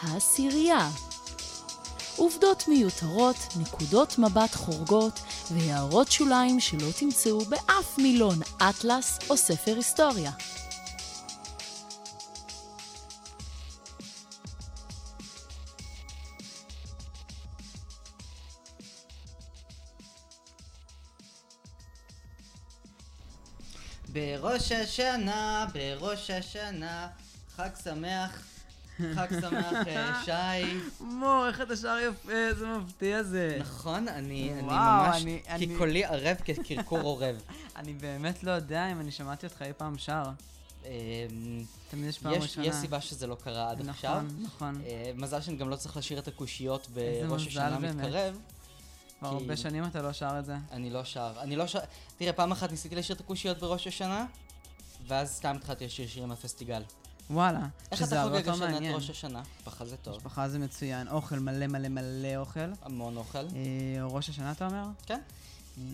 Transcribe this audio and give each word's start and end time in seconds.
העשירייה. 0.00 0.90
עובדות 2.16 2.68
מיותרות, 2.68 3.36
נקודות 3.60 4.18
מבט 4.18 4.54
חורגות 4.54 5.20
והערות 5.50 6.10
שוליים 6.12 6.60
שלא 6.60 6.88
תמצאו 6.98 7.44
באף 7.44 7.98
מילון 7.98 8.38
אטלס 8.70 9.18
או 9.30 9.36
ספר 9.36 9.74
היסטוריה. 9.76 10.30
בראש 24.12 24.72
השנה, 24.72 25.66
בראש 25.72 26.30
השנה, 26.30 27.08
חג 27.56 27.70
שמח, 27.84 28.42
חג 29.14 29.40
שמח, 29.40 29.72
אה, 29.86 30.22
שי. 30.24 30.80
מור, 31.00 31.46
איך 31.48 31.60
אתה 31.60 31.76
שר 31.76 31.96
יפה, 32.08 32.32
איזה 32.32 32.66
מפתיע 32.66 33.22
זה. 33.22 33.56
נכון, 33.60 34.08
אני 34.08 34.52
ממש, 34.62 35.24
כי 35.58 35.76
קולי 35.78 36.04
ערב 36.04 36.36
כקרקור 36.44 37.00
עורב. 37.00 37.36
אני 37.76 37.92
באמת 37.92 38.44
לא 38.44 38.50
יודע 38.50 38.92
אם 38.92 39.00
אני 39.00 39.10
שמעתי 39.10 39.46
אותך 39.46 39.62
אי 39.62 39.72
פעם 39.76 39.98
שר. 39.98 40.24
אה, 40.84 40.90
תמיד 41.90 42.08
יש 42.08 42.18
פעם 42.18 42.32
ראשונה. 42.32 42.66
יש 42.66 42.74
סיבה 42.74 43.00
שזה 43.00 43.26
לא 43.26 43.34
קרה 43.44 43.70
עד 43.70 43.88
עכשיו. 43.88 44.10
נכון, 44.10 44.44
נכון. 44.44 44.82
מזל 45.14 45.40
שאני 45.40 45.56
גם 45.56 45.68
לא 45.68 45.76
צריך 45.76 45.96
לשיר 45.96 46.18
את 46.18 46.28
הקושיות 46.28 46.88
בראש 46.94 47.46
השנה. 47.46 47.78
מתקרב. 47.78 48.38
כבר 49.20 49.28
הרבה 49.28 49.56
שנים 49.56 49.84
אתה 49.84 50.02
לא 50.02 50.12
שר 50.12 50.38
את 50.38 50.44
זה. 50.44 50.56
אני 50.72 50.90
לא 50.90 51.04
שר, 51.04 51.32
אני 51.40 51.56
לא 51.56 51.66
שר, 51.66 51.78
תראה, 52.16 52.32
פעם 52.32 52.52
אחת 52.52 52.70
ניסיתי 52.70 52.94
לשיר 52.94 53.16
את 53.16 53.20
הקושיות 53.20 53.58
בראש 53.58 53.86
השנה, 53.86 54.26
ואז 55.06 55.30
סתם 55.30 55.56
התחלתי 55.56 55.86
לשיר 55.86 56.08
שירים 56.08 56.28
מהפסטיגל. 56.28 56.82
וואלה. 57.30 57.66
איך 57.90 58.00
שזה 58.00 58.14
אתה 58.14 58.22
הרבה 58.22 58.36
חוגג 58.36 58.46
יותר 58.46 58.52
השנה 58.52 58.68
את 58.68 58.72
מעניין. 58.72 58.94
ראש 58.94 59.10
השנה? 59.10 59.42
משפחה 59.56 59.84
זה 59.84 59.96
טוב, 59.96 60.16
משפחה 60.16 60.48
זה 60.48 60.58
מצוין. 60.58 61.08
אוכל 61.08 61.38
מלא 61.38 61.66
מלא 61.66 61.88
מלא 61.88 62.36
אוכל. 62.36 62.60
המון 62.82 63.16
אוכל. 63.16 63.38
אה, 63.38 64.02
ראש 64.02 64.28
השנה 64.28 64.52
אתה 64.52 64.66
אומר? 64.66 64.84
כן. 65.06 65.20
אה, 65.78 65.84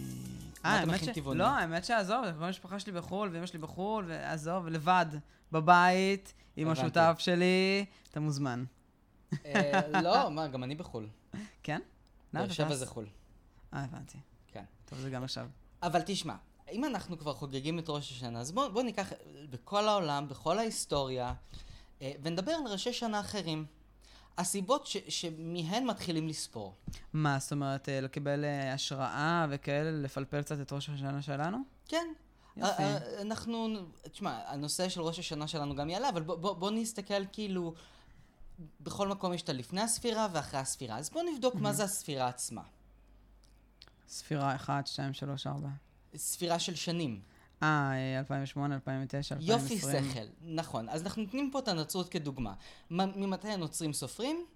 אה, 0.64 0.82
אתה 0.82 0.90
האמת 0.90 1.04
ש... 1.04 1.08
טבעוני? 1.08 1.38
לא, 1.38 1.46
האמת 1.46 1.84
שעזוב, 1.84 2.24
כל 2.38 2.44
המשפחה 2.44 2.80
שלי 2.80 2.92
בחו"ל, 2.92 3.30
ואמא 3.32 3.46
שלי 3.46 3.58
בחו"ל, 3.58 4.04
ועזוב, 4.08 4.68
לבד, 4.68 5.06
בבית, 5.52 6.34
עם 6.56 6.68
הבנתי. 6.68 6.80
השותף 6.80 7.16
שלי, 7.18 7.84
אתה 8.10 8.20
מוזמן. 8.20 8.64
אה, 9.46 10.00
לא, 10.02 10.28
מה, 10.34 10.48
גם 10.48 10.64
אני 10.64 10.74
בחו"ל. 10.74 11.08
כן? 11.62 11.80
באר 12.32 12.44
אתה 12.44 12.54
שבע? 12.54 12.74
זה 12.74 12.86
חו"ל. 12.86 13.06
אה, 13.74 13.84
הבנתי. 13.84 14.18
כן. 14.52 14.64
טוב, 14.84 14.98
זה 14.98 15.10
גם 15.10 15.24
עכשיו. 15.24 15.48
אבל 15.82 16.00
תשמע, 16.06 16.34
אם 16.72 16.84
אנחנו 16.84 17.18
כבר 17.18 17.34
חוגגים 17.34 17.78
את 17.78 17.84
ראש 17.88 18.12
השנה, 18.12 18.40
אז 18.40 18.52
בואו 18.52 18.72
בוא 18.72 18.82
ניקח 18.82 19.12
בכל 19.50 19.88
העולם, 19.88 20.28
בכל 20.28 20.58
ההיסטוריה, 20.58 21.34
אה, 22.02 22.12
ונדבר 22.22 22.52
על 22.52 22.72
ראשי 22.72 22.92
שנה 22.92 23.20
אחרים. 23.20 23.66
הסיבות 24.38 24.86
ש, 24.86 24.96
שמהן 25.08 25.86
מתחילים 25.86 26.28
לספור. 26.28 26.74
מה, 27.12 27.38
זאת 27.38 27.52
אומרת, 27.52 27.88
אה, 27.88 28.00
לקבל 28.00 28.44
אה, 28.44 28.72
השראה 28.72 29.46
וכאלה, 29.50 29.90
לפלפל 29.90 30.42
קצת 30.42 30.60
את 30.60 30.72
ראש 30.72 30.88
השנה 30.88 31.22
שלנו? 31.22 31.58
כן. 31.88 32.06
יופי. 32.56 32.82
אה, 32.82 33.22
אנחנו, 33.22 33.68
תשמע, 34.02 34.40
הנושא 34.46 34.88
של 34.88 35.00
ראש 35.00 35.18
השנה 35.18 35.48
שלנו 35.48 35.74
גם 35.74 35.90
יעלה, 35.90 36.08
אבל 36.08 36.22
בוא, 36.22 36.36
בוא, 36.36 36.52
בוא 36.52 36.70
נסתכל 36.70 37.26
כאילו, 37.32 37.74
בכל 38.80 39.08
מקום 39.08 39.32
יש 39.32 39.42
את 39.42 39.48
הלפני 39.48 39.80
הספירה 39.80 40.28
ואחרי 40.32 40.60
הספירה. 40.60 40.98
אז 40.98 41.10
בואו 41.10 41.24
נבדוק 41.32 41.54
מה 41.54 41.72
זה 41.72 41.84
הספירה 41.84 42.28
עצמה. 42.28 42.62
ספירה 44.08 44.54
1, 44.54 44.86
2, 44.86 45.14
3, 45.14 45.46
4. 45.46 45.68
ספירה 46.16 46.58
של 46.58 46.74
שנים. 46.74 47.20
אה, 47.62 47.68
אה, 47.92 48.18
2008, 48.18 48.74
2009, 48.74 49.34
2020. 49.34 49.58
יופי 50.04 50.10
שכל, 50.12 50.20
נכון. 50.42 50.88
אז 50.88 51.02
אנחנו 51.02 51.22
נותנים 51.22 51.50
פה 51.52 51.58
את 51.58 51.68
הנצרות 51.68 52.08
כדוגמה. 52.08 52.54
ממתי 52.90 53.48
הנוצרים 53.48 53.92
סופרים? 53.92 54.46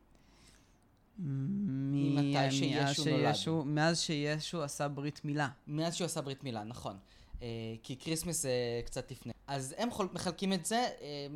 ממתי 1.18 2.50
שישו 2.50 3.04
נולד. 3.10 3.34
שישו- 3.34 3.62
מאז 3.64 4.00
שישו 4.00 4.62
עשה 4.62 4.88
ברית 4.88 5.24
מילה. 5.24 5.48
מאז 5.66 5.94
שהוא 5.94 6.04
עשה 6.04 6.20
ברית 6.20 6.44
מילה, 6.44 6.64
נכון. 6.64 6.96
אה, 7.42 7.46
כי 7.82 7.96
כריסמס 7.96 8.42
זה 8.42 8.50
קצת 8.84 9.10
לפני. 9.10 9.32
אז 9.46 9.74
הם 9.78 9.88
מחלקים 10.12 10.52
את 10.52 10.64
זה 10.66 10.76
אה, 11.00 11.26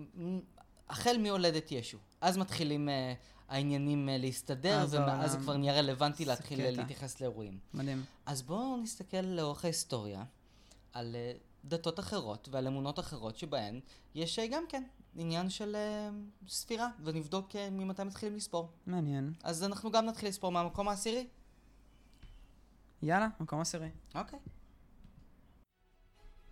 החל 0.88 1.16
מהולדת 1.18 1.72
ישו. 1.72 1.98
אז 2.20 2.36
מתחילים 2.36 2.88
אה, 2.88 3.14
העניינים 3.48 4.08
אה, 4.08 4.18
להסתדר, 4.18 4.80
אז 4.80 4.94
ואז 4.94 5.32
זה 5.32 5.38
כבר 5.38 5.56
נהיה 5.56 5.74
רלוונטי 5.74 6.24
להתחיל 6.24 6.58
קטע. 6.58 6.70
להתייחס 6.70 7.20
לאירועים. 7.20 7.58
מדהים. 7.74 8.04
אז 8.26 8.42
בואו 8.42 8.76
נסתכל 8.76 9.20
לאורך 9.20 9.64
ההיסטוריה 9.64 10.24
על 10.92 11.16
אה, 11.16 11.32
דתות 11.64 12.00
אחרות 12.00 12.48
ועל 12.52 12.66
אמונות 12.66 12.98
אחרות 12.98 13.36
שבהן 13.36 13.80
יש 14.14 14.38
אה, 14.38 14.46
גם 14.46 14.64
כן 14.68 14.82
עניין 15.16 15.50
של 15.50 15.76
אה, 15.76 16.10
ספירה, 16.48 16.88
ונבדוק 17.04 17.56
אה, 17.56 17.70
ממתי 17.70 18.04
מתחילים 18.04 18.36
לספור. 18.36 18.68
מעניין. 18.86 19.32
אז 19.42 19.64
אנחנו 19.64 19.90
גם 19.90 20.06
נתחיל 20.06 20.28
לספור 20.28 20.52
מהמקום 20.52 20.88
העשירי. 20.88 21.26
יאללה, 23.02 23.28
מקום 23.40 23.60
עשירי. 23.60 23.88
אוקיי. 24.14 24.38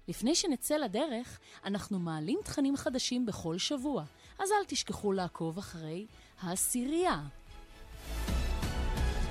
לפני 0.09 0.35
שנצא 0.35 0.77
לדרך, 0.77 1.41
אנחנו 1.65 1.99
מעלים 1.99 2.39
תכנים 2.45 2.77
חדשים 2.77 3.27
בכל 3.27 3.59
שבוע, 3.59 4.05
אז 4.39 4.49
אל 4.51 4.65
תשכחו 4.69 5.13
לעקוב 5.13 5.59
אחרי 5.59 6.07
העשירייה. 6.43 7.23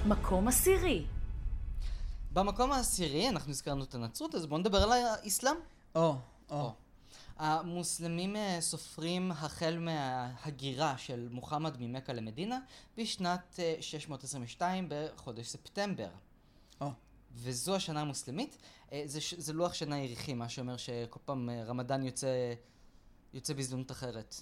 מקום 0.08 0.48
עשירי 0.48 1.06
במקום 2.34 2.72
העשירי, 2.72 3.30
אנחנו 3.30 3.52
הזכרנו 3.52 3.84
את 3.84 3.96
הנצרות, 3.96 4.36
אז 4.36 4.46
בואו 4.46 4.60
נדבר 4.60 4.84
על 4.84 4.92
האסלאם. 4.92 5.56
או, 5.96 6.02
או. 6.02 6.16
או. 6.50 6.74
המוסלמים 7.38 8.36
אה, 8.36 8.58
סופרים 8.62 9.32
החל 9.32 9.78
מההגירה 9.80 10.98
של 10.98 11.28
מוחמד 11.32 11.76
ממכה 11.80 12.14
למדינה 12.14 12.60
בשנת 12.98 13.60
אה, 13.60 13.76
622 13.82 14.88
בחודש 14.90 15.48
ספטמבר. 15.48 16.10
או. 16.82 16.92
וזו 17.34 17.76
השנה 17.76 18.02
המוסלמית. 18.02 18.58
אה, 18.92 19.04
זה, 19.06 19.20
זה 19.38 19.54
לוח 19.54 19.74
שנה 19.74 20.00
יריחי, 20.00 20.34
מה 20.34 20.50
שאומר 20.50 20.78
שכל 20.78 21.20
פעם 21.26 21.50
אה, 21.50 21.64
רמדאן 21.64 22.04
יוצא, 22.04 22.54
יוצא 23.34 23.54
בהזדמנות 23.54 23.92
אחרת. 23.92 24.42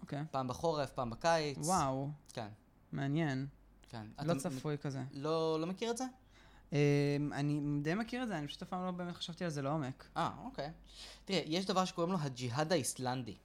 אוקיי. 0.00 0.22
פעם 0.30 0.48
בחורף, 0.48 0.90
פעם 0.90 1.10
בקיץ. 1.10 1.58
וואו, 1.58 2.08
כן, 2.32 2.48
מעניין. 2.92 3.46
כן. 3.88 4.06
לא 4.24 4.34
צפוי 4.34 4.78
כזה. 4.78 5.02
לא, 5.12 5.60
לא 5.60 5.66
מכיר 5.66 5.90
את 5.90 5.96
זה? 5.96 6.04
אמ, 6.72 6.76
אני 7.32 7.60
די 7.82 7.94
מכיר 7.94 8.22
את 8.22 8.28
זה, 8.28 8.38
אני 8.38 8.46
פשוט 8.46 8.62
אף 8.62 8.68
פעם 8.68 8.84
לא 8.84 8.90
באמת 8.90 9.16
חשבתי 9.16 9.44
על 9.44 9.50
זה 9.50 9.62
לעומק. 9.62 10.04
אה, 10.16 10.30
אוקיי. 10.44 10.70
תראה, 11.24 11.42
יש 11.46 11.66
דבר 11.66 11.84
שקוראים 11.84 12.12
לו 12.12 12.18
הג'יהאד 12.18 12.72
האיסלנדי. 12.72 13.36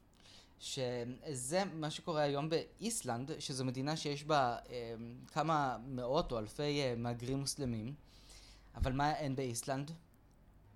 שזה 0.60 1.64
מה 1.74 1.90
שקורה 1.90 2.22
היום 2.22 2.50
באיסלנד, 2.50 3.32
שזו 3.40 3.66
מדינה 3.66 3.98
שיש 3.98 4.24
בה 4.24 4.58
אה, 4.70 4.96
כמה 5.28 5.78
מאות 5.88 6.32
או 6.32 6.40
אלפי 6.40 6.82
אה, 6.82 6.94
מהגרים 6.98 7.40
מוסלמים, 7.40 7.94
אבל 8.76 8.94
מה 8.94 9.16
אין 9.16 9.36
באיסלנד? 9.36 9.92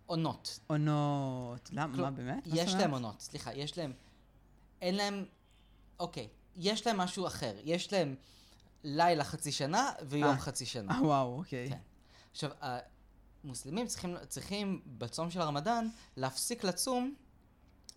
עונות. 0.05 0.59
עונות. 0.67 1.69
למה? 1.73 1.97
מה, 1.97 2.11
באמת? 2.11 2.43
יש 2.45 2.73
להם? 2.73 2.91
עונות, 2.91 3.21
סליחה, 3.21 3.53
יש 3.53 3.77
להם... 3.77 3.93
אין 4.81 4.95
להם... 4.95 5.25
אוקיי, 5.99 6.27
יש 6.55 6.87
להם 6.87 6.97
משהו 6.97 7.27
אחר. 7.27 7.55
יש 7.63 7.93
להם 7.93 8.15
לילה 8.83 9.23
חצי 9.23 9.51
שנה 9.51 9.91
ויום 10.07 10.29
אה. 10.31 10.37
חצי 10.37 10.65
שנה. 10.65 10.93
אה, 10.93 11.03
וואו, 11.03 11.37
אוקיי. 11.37 11.69
כן. 11.69 11.77
עכשיו, 12.31 12.51
המוסלמים 13.43 13.87
צריכים, 13.87 14.15
צריכים 14.27 14.81
בצום 14.85 15.31
של 15.31 15.41
הרמדאן 15.41 15.87
להפסיק 16.17 16.63
לצום 16.63 17.15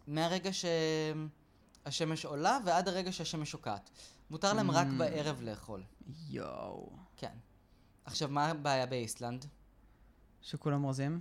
מהרגע 0.06 0.50
שהשמש 1.86 2.24
עולה 2.24 2.58
ועד 2.64 2.88
הרגע 2.88 3.12
שהשמש 3.12 3.50
שוקעת. 3.50 3.90
מותר 4.30 4.52
להם 4.52 4.70
רק 4.70 4.86
Mm. 4.86 4.98
בערב 4.98 5.40
לאכול. 5.42 5.82
יואו. 6.28 6.90
כן. 7.16 7.32
עכשיו, 8.04 8.28
מה 8.28 8.46
הבעיה 8.46 8.86
באיסלנד? 8.86 9.46
שכולם 10.42 10.82
רוזים? 10.82 11.20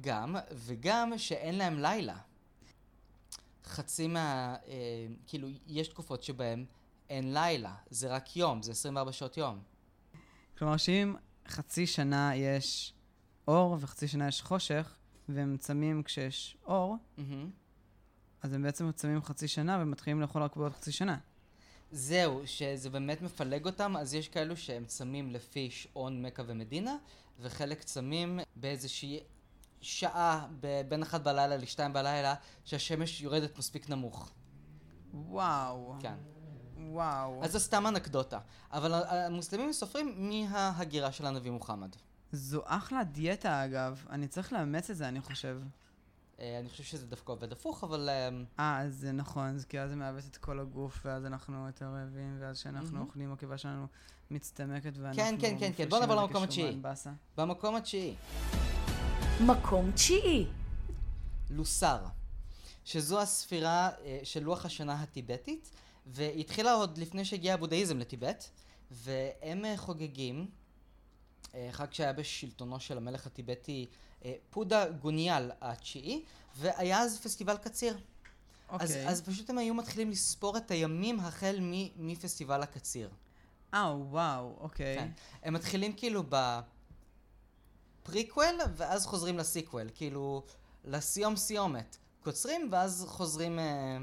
גם, 0.00 0.36
וגם 0.52 1.18
שאין 1.18 1.54
להם 1.58 1.78
לילה. 1.78 2.16
חצי 3.68 4.08
מה... 4.08 4.56
אה, 4.68 5.06
כאילו, 5.26 5.48
יש 5.66 5.88
תקופות 5.88 6.22
שבהן 6.22 6.64
אין 7.10 7.34
לילה. 7.34 7.74
זה 7.90 8.08
רק 8.14 8.36
יום, 8.36 8.62
זה 8.62 8.72
24 8.72 9.12
שעות 9.12 9.36
יום. 9.36 9.60
כלומר 10.58 10.76
שאם 10.76 11.14
חצי 11.48 11.86
שנה 11.86 12.36
יש 12.36 12.94
אור 13.48 13.76
וחצי 13.80 14.08
שנה 14.08 14.28
יש 14.28 14.42
חושך, 14.42 14.94
והם 15.28 15.56
צמים 15.56 16.02
כשיש 16.02 16.56
אור. 16.66 16.96
אז 18.42 18.52
הם 18.52 18.62
בעצם 18.62 18.92
צמים 18.92 19.22
חצי 19.22 19.48
שנה 19.48 19.78
ומתחילים 19.82 20.20
לאכול 20.20 20.42
רק 20.42 20.56
בעוד 20.56 20.72
חצי 20.72 20.92
שנה. 20.92 21.18
זהו, 21.90 22.42
שזה 22.44 22.90
באמת 22.90 23.22
מפלג 23.22 23.66
אותם, 23.66 23.96
אז 23.96 24.14
יש 24.14 24.28
כאלו 24.28 24.56
שהם 24.56 24.84
צמים 24.84 25.30
לפי 25.30 25.70
שעון 25.70 26.22
מכה 26.22 26.42
ומדינה, 26.46 26.96
וחלק 27.40 27.82
צמים 27.82 28.40
באיזושהי 28.56 29.20
שעה 29.80 30.46
בין 30.88 31.02
אחת 31.02 31.20
בלילה 31.20 31.56
לשתיים 31.56 31.92
בלילה, 31.92 32.34
שהשמש 32.64 33.20
יורדת 33.20 33.58
מספיק 33.58 33.90
נמוך. 33.90 34.30
וואו. 35.14 35.94
כן. 36.00 36.14
וואו. 36.76 37.44
אז 37.44 37.52
זה 37.52 37.58
סתם 37.58 37.86
אנקדוטה. 37.86 38.38
אבל 38.72 38.94
המוסלמים 38.94 39.72
סופרים 39.72 40.30
מההגירה 40.30 41.12
של 41.12 41.26
הנביא 41.26 41.50
מוחמד. 41.50 41.96
זו 42.32 42.62
אחלה 42.64 43.04
דיאטה, 43.04 43.64
אגב. 43.64 44.04
אני 44.10 44.28
צריך 44.28 44.52
לאמץ 44.52 44.90
את 44.90 44.96
זה, 44.96 45.08
אני 45.08 45.20
חושב. 45.20 45.60
אה, 46.40 46.58
אני 46.58 46.68
חושב 46.68 46.82
שזה 46.82 47.06
דווקא 47.06 47.32
עובד 47.32 47.52
הפוך, 47.52 47.84
אבל... 47.84 48.08
אה, 48.08 48.28
אה, 48.60 48.88
זה 48.88 49.12
נכון, 49.12 49.58
זה 49.58 49.66
כי 49.66 49.80
אז 49.80 49.90
זה 49.90 49.96
מעוות 49.96 50.24
את 50.30 50.36
כל 50.36 50.60
הגוף, 50.60 51.00
ואז 51.04 51.26
אנחנו 51.26 51.66
יותר 51.66 51.86
רעבים, 51.86 52.36
ואז 52.40 52.56
כשאנחנו 52.56 52.92
מהמם. 52.92 53.06
אוכלים, 53.06 53.32
הקיבה 53.32 53.58
שלנו 53.58 53.86
מצטמקת, 54.30 54.92
ואנחנו... 54.96 55.22
כן, 55.22 55.34
כן, 55.40 55.56
כן, 55.60 55.70
כן. 55.76 55.88
בוא 55.88 55.98
נעבור 55.98 56.16
למקום 56.16 56.42
התשיעי. 56.42 56.80
במקום 57.36 57.74
התשיעי, 57.74 58.14
מקום 59.46 59.90
תשיעי. 59.92 60.46
לוסר, 61.50 61.98
שזו 62.84 63.20
הספירה 63.20 63.90
אה, 64.04 64.20
של 64.24 64.42
לוח 64.42 64.64
השנה 64.64 65.02
הטיבטית, 65.02 65.70
והיא 66.06 66.40
התחילה 66.40 66.72
עוד 66.72 66.98
לפני 66.98 67.24
שהגיע 67.24 67.54
הבודהיזם 67.54 67.98
לטיבט, 67.98 68.44
והם 68.90 69.64
אה, 69.64 69.76
חוגגים 69.76 70.46
אה, 71.54 71.68
חג 71.72 71.92
שהיה 71.92 72.12
בשלטונו 72.12 72.80
של 72.80 72.96
המלך 72.96 73.26
הטיבטי 73.26 73.86
פודה 74.50 74.90
גוניאל 74.90 75.50
התשיעי, 75.60 76.24
והיה 76.56 77.00
אז 77.00 77.20
פסטיבל 77.20 77.56
קציר. 77.56 77.98
אז, 78.68 78.90
אוקיי. 78.90 79.08
אז 79.08 79.22
פשוט 79.22 79.50
הם 79.50 79.58
היו 79.58 79.74
מתחילים 79.74 80.10
לספור 80.10 80.56
את 80.56 80.70
הימים 80.70 81.20
החל 81.20 81.58
מ- 81.60 82.08
מפסטיבל 82.08 82.62
הקציר. 82.62 83.10
אה, 83.74 83.94
וואו, 83.96 84.56
אוקיי. 84.60 84.96
כן. 84.98 85.08
הם 85.42 85.54
מתחילים 85.54 85.92
כאילו 85.92 86.22
בפריקוול, 88.08 88.54
ואז 88.76 89.06
חוזרים 89.06 89.38
לסיקוול. 89.38 89.86
כאילו, 89.94 90.44
לסיום 90.84 91.36
סיומת. 91.36 91.96
קוצרים, 92.22 92.68
ואז 92.72 93.04
חוזרים... 93.08 93.58
אה, 93.58 93.98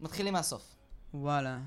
מתחילים 0.00 0.32
מהסוף. 0.32 0.74
וואלה. 1.14 1.58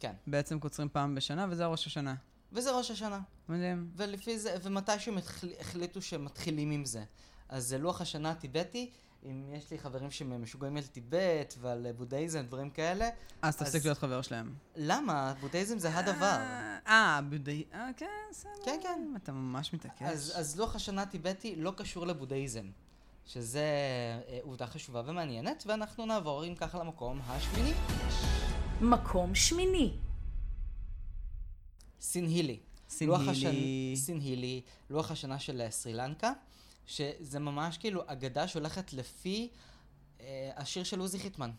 כן. 0.00 0.12
בעצם 0.26 0.58
קוצרים 0.60 0.88
פעם 0.88 1.14
בשנה, 1.14 1.46
וזה 1.50 1.66
ראש 1.66 1.86
השנה. 1.86 2.14
וזה 2.52 2.72
ראש 2.72 2.90
השנה. 2.90 3.20
מדהים. 3.48 3.90
ולפי 3.96 4.38
זה, 4.38 4.56
ומתישהו 4.62 5.12
הם 5.12 5.18
החל- 5.18 5.52
החליטו 5.60 6.02
שהם 6.02 6.24
מתחילים 6.24 6.70
עם 6.70 6.84
זה. 6.84 7.04
אז 7.48 7.64
זה 7.68 7.78
לוח 7.78 8.00
השנה 8.00 8.30
הטיבטי, 8.30 8.90
אם 9.24 9.44
יש 9.52 9.70
לי 9.70 9.78
חברים 9.78 10.10
שמשוגעים 10.10 10.76
על 10.76 10.82
טיבט 10.82 11.54
ועל 11.60 11.86
בודהיזם, 11.96 12.42
דברים 12.42 12.70
כאלה, 12.70 13.08
אז 13.42 13.56
תפסיק 13.56 13.84
להיות 13.84 13.98
חבר 13.98 14.22
שלהם. 14.22 14.54
למה? 14.76 15.34
בודהיזם 15.40 15.78
זה 15.78 15.98
הדבר. 15.98 16.26
אה, 16.26 16.78
אה, 16.86 17.20
בודהי... 17.30 17.64
אה, 17.74 17.90
כן, 17.96 18.06
בסדר. 18.30 18.50
כן, 18.64 18.80
כן. 18.82 19.14
אתה 19.16 19.32
ממש 19.32 19.74
מתעקש. 19.74 20.02
אז, 20.02 20.32
אז 20.36 20.58
לוח 20.58 20.76
השנה 20.76 21.02
הטיבטי 21.02 21.56
לא 21.56 21.72
קשור 21.76 22.06
לבודהיזם, 22.06 22.66
שזה 23.26 23.64
אה, 24.28 24.38
עובדה 24.42 24.66
חשובה 24.66 25.02
ומעניינת, 25.06 25.64
ואנחנו 25.66 26.06
נעבור 26.06 26.44
אם 26.46 26.54
ככה 26.54 26.78
למקום 26.78 27.20
השמיני, 27.26 27.72
מקום 28.80 29.34
שמיני. 29.34 29.92
סינהילי. 32.00 32.58
סינהילי. 32.88 33.18
לוח 33.18 33.28
השנה, 33.28 33.96
סינהילי, 33.96 34.60
לוח 34.90 35.10
השנה 35.10 35.38
של 35.38 35.60
אה, 35.60 35.70
סרי 35.70 35.92
לנקה, 35.92 36.32
שזה 36.86 37.38
ממש 37.38 37.78
כאילו 37.78 38.02
אגדה 38.06 38.48
שהולכת 38.48 38.92
לפי 38.92 39.48
אה, 40.20 40.50
השיר 40.56 40.84
של 40.84 41.00
עוזי 41.00 41.18
חיטמן. 41.18 41.50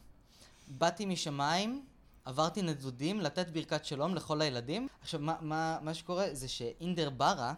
באתי 0.67 1.05
משמיים, 1.05 1.85
עברתי 2.25 2.61
נדודים, 2.61 3.19
לתת 3.21 3.49
ברכת 3.49 3.85
שלום 3.85 4.15
לכל 4.15 4.41
הילדים. 4.41 4.87
עכשיו, 5.01 5.19
מה, 5.19 5.35
מה, 5.41 5.77
מה 5.81 5.93
שקורה 5.93 6.25
זה 6.33 6.47
שאינדר 6.47 7.09
ברה, 7.09 7.53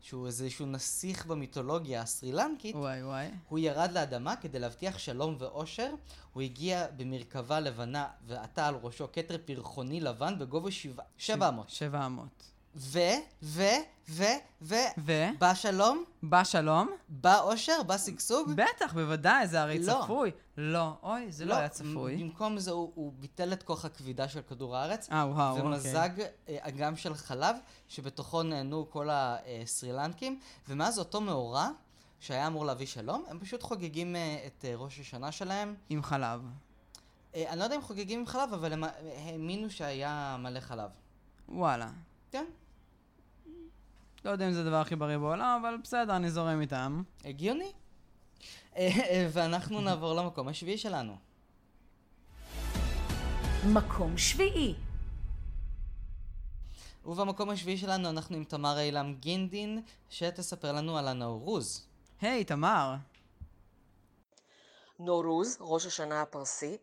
שהוא 0.00 0.26
איזשהו 0.26 0.66
נסיך 0.66 1.26
במיתולוגיה 1.26 2.02
הסרי 2.02 2.32
לנקית, 2.32 2.74
וואי 2.76 3.02
וואי. 3.02 3.28
הוא 3.48 3.58
ירד 3.58 3.92
לאדמה 3.92 4.36
כדי 4.36 4.58
להבטיח 4.58 4.98
שלום 4.98 5.36
ואושר. 5.38 5.94
הוא 6.32 6.42
הגיע 6.42 6.86
במרכבה 6.96 7.60
לבנה 7.60 8.06
ועטה 8.26 8.66
על 8.68 8.74
ראשו 8.82 9.06
כתר 9.12 9.36
פרחוני 9.44 10.00
לבן 10.00 10.38
בגובה 10.38 10.70
שבע- 10.70 11.02
700. 11.18 11.68
700. 11.70 12.51
ו, 12.76 12.98
ו, 13.42 13.62
ו, 14.10 14.24
ו, 14.62 14.74
ו? 14.98 15.12
בא 15.38 15.54
שלום, 15.54 16.04
בא 16.22 16.44
שלום? 16.44 16.90
בא 17.08 17.40
אושר, 17.40 17.82
בא 17.86 17.98
שגשוג. 17.98 18.52
בטח, 18.52 18.92
בוודאי, 18.92 19.46
זה 19.46 19.62
הרי 19.62 19.78
לא. 19.78 20.02
צפוי. 20.02 20.30
לא. 20.56 20.92
אוי, 21.02 21.32
זה 21.32 21.44
לא 21.44 21.54
היה 21.54 21.68
צפוי. 21.68 22.16
במקום 22.16 22.58
זה 22.58 22.70
הוא, 22.70 22.92
הוא 22.94 23.12
ביטל 23.18 23.52
את 23.52 23.62
כוח 23.62 23.84
הכבידה 23.84 24.28
של 24.28 24.40
כדור 24.42 24.76
הארץ, 24.76 25.08
אה, 25.12 25.26
וואו, 25.26 25.50
אוקיי. 25.50 25.66
ומזג 25.66 26.10
אה, 26.20 26.26
אגם 26.60 26.96
של 26.96 27.14
חלב, 27.14 27.56
שבתוכו 27.88 28.42
נהנו 28.42 28.90
כל 28.90 29.08
הסרי 29.10 29.92
לנקים, 29.92 30.40
ומאז 30.68 30.98
אותו 30.98 31.20
מאורע, 31.20 31.68
שהיה 32.20 32.46
אמור 32.46 32.64
להביא 32.64 32.86
שלום, 32.86 33.24
הם 33.28 33.38
פשוט 33.38 33.62
חוגגים 33.62 34.16
אה, 34.16 34.46
את 34.46 34.64
אה, 34.64 34.74
ראש 34.76 35.00
השנה 35.00 35.32
שלהם. 35.32 35.74
עם 35.90 36.02
חלב. 36.02 36.40
אני 37.34 37.58
לא 37.58 37.64
יודע 37.64 37.76
אם 37.76 37.82
חוגגים 37.82 38.20
עם 38.20 38.26
חלב, 38.26 38.52
אבל 38.52 38.72
הם 38.72 38.84
האמינו 39.26 39.70
שהיה 39.70 40.36
מלא 40.38 40.60
חלב. 40.60 40.90
וואלה. 41.48 41.90
כן, 42.30 42.44
לא 44.24 44.30
יודע 44.30 44.46
אם 44.46 44.52
זה 44.52 44.60
הדבר 44.60 44.76
הכי 44.80 44.96
בריא 44.96 45.18
בעולם, 45.18 45.62
אבל 45.62 45.76
בסדר, 45.82 46.16
אני 46.16 46.30
זורם 46.30 46.60
איתם. 46.60 47.02
הגיוני. 47.24 47.72
אה, 48.76 48.88
אה, 49.10 49.28
ואנחנו 49.32 49.80
נעבור 49.80 50.14
למקום 50.14 50.48
השביעי 50.48 50.78
שלנו. 50.78 51.16
מקום 53.72 54.18
שביעי. 54.18 54.74
ובמקום 57.04 57.50
השביעי 57.50 57.76
שלנו 57.76 58.08
אנחנו 58.10 58.36
עם 58.36 58.44
תמר 58.44 58.78
אילם 58.78 59.14
גינדין, 59.14 59.82
שתספר 60.10 60.72
לנו 60.72 60.98
על 60.98 61.08
הנאורוז. 61.08 61.86
היי, 62.20 62.44
תמר. 62.44 62.94
נורוז, 64.98 65.56
ראש 65.60 65.86
השנה 65.86 66.22
הפרסי, 66.22 66.76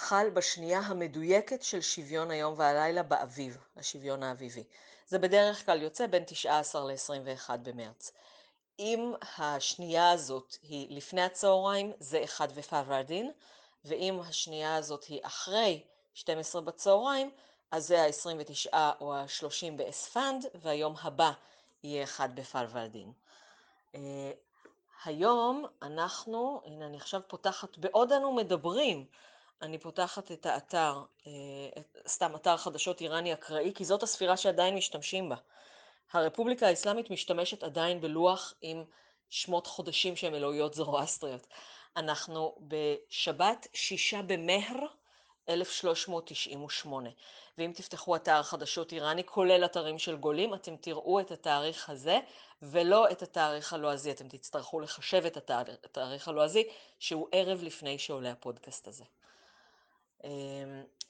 חל 0.00 0.30
בשנייה 0.30 0.78
המדויקת 0.78 1.62
של 1.62 1.80
שוויון 1.80 2.30
היום 2.30 2.54
והלילה 2.56 3.02
באביב, 3.02 3.58
השוויון 3.76 4.22
האביבי. 4.22 4.64
זה 5.08 5.18
בדרך 5.18 5.66
כלל 5.66 5.82
יוצא 5.82 6.06
בין 6.06 6.24
19 6.26 6.84
ל-21 6.84 7.56
במרץ. 7.56 8.12
אם 8.78 9.12
השנייה 9.38 10.10
הזאת 10.10 10.56
היא 10.62 10.96
לפני 10.96 11.22
הצהריים, 11.22 11.92
זה 11.98 12.24
אחד 12.24 12.52
בפרוורדין, 12.52 13.32
ואם 13.84 14.20
השנייה 14.20 14.76
הזאת 14.76 15.04
היא 15.04 15.20
אחרי 15.22 15.82
12 16.14 16.62
בצהריים, 16.62 17.30
אז 17.70 17.86
זה 17.86 18.02
ה-29 18.02 18.74
או 19.00 19.14
ה-30 19.14 19.72
באספנד, 19.76 20.46
והיום 20.54 20.94
הבא 21.02 21.32
יהיה 21.82 22.04
אחד 22.04 22.34
בפרוורדין. 22.34 23.12
אה, 23.94 24.30
היום 25.04 25.64
אנחנו, 25.82 26.60
הנה 26.64 26.86
אני 26.86 26.96
עכשיו 26.96 27.20
פותחת, 27.28 27.78
בעוד 27.78 28.12
אנו 28.12 28.32
מדברים, 28.32 29.06
אני 29.62 29.78
פותחת 29.78 30.32
את 30.32 30.46
האתר, 30.46 31.02
אה, 31.26 31.32
סתם 32.08 32.34
אתר 32.34 32.56
חדשות 32.56 33.00
איראני 33.00 33.32
אקראי, 33.32 33.72
כי 33.74 33.84
זאת 33.84 34.02
הספירה 34.02 34.36
שעדיין 34.36 34.74
משתמשים 34.74 35.28
בה. 35.28 35.36
הרפובליקה 36.12 36.66
האסלאמית 36.66 37.10
משתמשת 37.10 37.62
עדיין 37.62 38.00
בלוח 38.00 38.54
עם 38.60 38.84
שמות 39.30 39.66
חודשים 39.66 40.16
שהם 40.16 40.34
אלוהיות 40.34 40.74
זורואסטריות. 40.74 41.46
אנחנו 41.96 42.54
בשבת 42.60 43.66
שישה 43.74 44.22
במהר 44.22 44.76
1398, 45.48 47.10
ואם 47.58 47.72
תפתחו 47.74 48.16
אתר 48.16 48.42
חדשות 48.42 48.92
איראני, 48.92 49.24
כולל 49.24 49.64
אתרים 49.64 49.98
של 49.98 50.16
גולים, 50.16 50.54
אתם 50.54 50.76
תראו 50.76 51.20
את 51.20 51.30
התאריך 51.30 51.90
הזה, 51.90 52.18
ולא 52.62 53.10
את 53.10 53.22
התאריך 53.22 53.72
הלועזי. 53.72 54.10
אתם 54.10 54.28
תצטרכו 54.28 54.80
לחשב 54.80 55.24
את 55.26 55.36
התאר- 55.36 55.74
התאריך 55.84 56.28
הלועזי, 56.28 56.64
שהוא 56.98 57.28
ערב 57.32 57.62
לפני 57.62 57.98
שעולה 57.98 58.30
הפודקאסט 58.30 58.88
הזה. 58.88 59.04
אמ, 60.24 60.30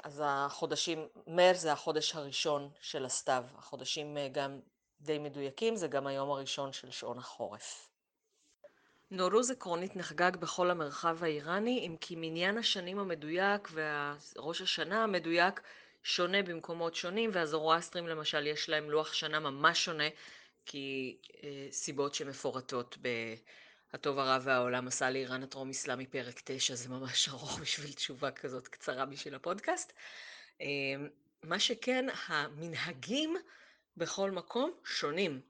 אז 0.04 0.22
החודשים, 0.24 1.08
מר 1.26 1.52
זה 1.54 1.72
החודש 1.72 2.14
הראשון 2.14 2.70
של 2.80 3.04
הסתיו. 3.04 3.44
החודשים 3.58 4.16
אה, 4.16 4.28
גם 4.28 4.60
די 5.00 5.18
מדויקים, 5.18 5.76
זה 5.76 5.88
גם 5.88 6.06
היום 6.06 6.30
הראשון 6.30 6.72
של 6.72 6.90
שעון 6.90 7.18
החורף. 7.18 7.90
נורוז 9.10 9.50
עקרונית 9.50 9.96
נחגג 9.96 10.36
בכל 10.36 10.70
המרחב 10.70 11.24
האיראני, 11.24 11.86
אם 11.86 11.96
כי 12.00 12.14
מניין 12.16 12.58
השנים 12.58 12.98
המדויק 12.98 13.68
וראש 13.72 14.60
השנה 14.60 15.04
המדויק 15.04 15.60
שונה 16.02 16.42
במקומות 16.42 16.94
שונים, 16.94 17.30
והזורואסטרים 17.32 18.08
למשל 18.08 18.46
יש 18.46 18.68
להם 18.68 18.90
לוח 18.90 19.12
שנה 19.12 19.40
ממש 19.40 19.84
שונה, 19.84 20.08
כי 20.66 21.16
אה, 21.44 21.68
סיבות 21.70 22.14
שמפורטות 22.14 22.98
ב"הטוב 23.92 24.18
הרע 24.18 24.38
והעולם 24.42 24.88
עשה 24.88 25.10
לאיראן 25.10 25.42
הטרום 25.42 25.70
אסלאמי" 25.70 26.06
פרק 26.06 26.40
9, 26.44 26.74
זה 26.74 26.88
ממש 26.88 27.28
ארוך 27.32 27.58
בשביל 27.58 27.92
תשובה 27.92 28.30
כזאת 28.30 28.68
קצרה 28.68 29.06
בשביל 29.06 29.34
הפודקאסט. 29.34 29.92
אה, 30.60 30.66
מה 31.42 31.60
שכן, 31.60 32.06
המנהגים 32.26 33.36
בכל 33.96 34.30
מקום 34.30 34.72
שונים. 34.84 35.40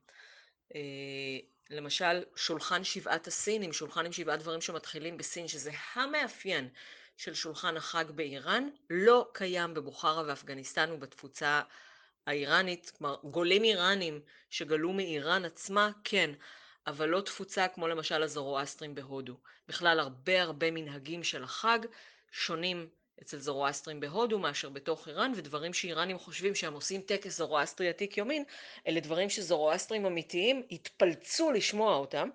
אה, 0.75 0.81
למשל, 1.71 2.25
שולחן 2.37 2.85
שבעת 2.85 3.27
הסינים, 3.27 3.73
שולחן 3.73 4.07
עם 4.07 4.13
שבעה 4.13 4.37
דברים 4.37 4.61
שמתחילים 4.61 5.17
בסין, 5.17 5.49
שזה 5.49 5.71
המאפיין 5.95 6.69
של 7.17 7.35
שולחן 7.35 7.77
החג 7.77 8.05
באיראן, 8.15 8.69
לא 8.91 9.29
קיים 9.33 9.75
בבוכרה 9.75 10.23
ואפגניסטן 10.27 10.93
ובתפוצה 10.93 11.63
האיראנית, 12.27 12.93
כלומר 12.99 13.17
גולים 13.25 13.65
איראנים 13.65 14.21
שגלו 14.51 14.93
מאיראן 14.93 15.45
עצמה, 15.45 15.91
כן, 16.05 16.31
אבל 16.89 17.09
לא 17.09 17.21
תפוצה 17.21 17.69
כמו 17.69 17.89
למשל 17.89 18.23
הזורואסטרים 18.23 18.95
בהודו. 18.95 19.35
בכלל 19.69 20.01
הרבה 20.01 20.43
הרבה 20.43 20.71
מנהגים 20.71 21.25
של 21.25 21.45
החג 21.45 21.79
שונים 22.33 22.89
אצל 23.23 23.39
זורואסטרים 23.39 24.01
בהודו 24.01 24.39
מאשר 24.39 24.69
בתוך 24.69 25.09
איראן, 25.09 25.33
ודברים 25.37 25.75
שאיראנים 25.75 26.19
חושבים 26.19 26.55
שהם 26.55 26.75
עושים 26.75 27.01
טקס 27.01 27.37
זורואסטרי 27.37 27.89
עתיק 27.89 28.17
יומין, 28.17 28.45
אלה 28.87 29.01
דברים 29.01 29.31
שזורואסטרים 29.31 30.07
אמיתיים 30.07 30.63
התפלצו 30.71 31.53
לשמוע 31.53 31.97
אותם, 31.97 32.29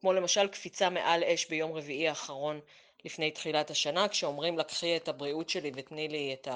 כמו 0.00 0.12
למשל 0.12 0.48
קפיצה 0.48 0.90
מעל 0.90 1.24
אש 1.24 1.46
ביום 1.48 1.72
רביעי 1.72 2.08
האחרון 2.08 2.60
לפני 3.04 3.30
תחילת 3.30 3.70
השנה, 3.70 4.08
כשאומרים 4.08 4.58
לקחי 4.58 4.96
את 4.96 5.08
הבריאות 5.08 5.48
שלי 5.48 5.72
ותני 5.74 6.08
לי 6.08 6.34
את 6.34 6.48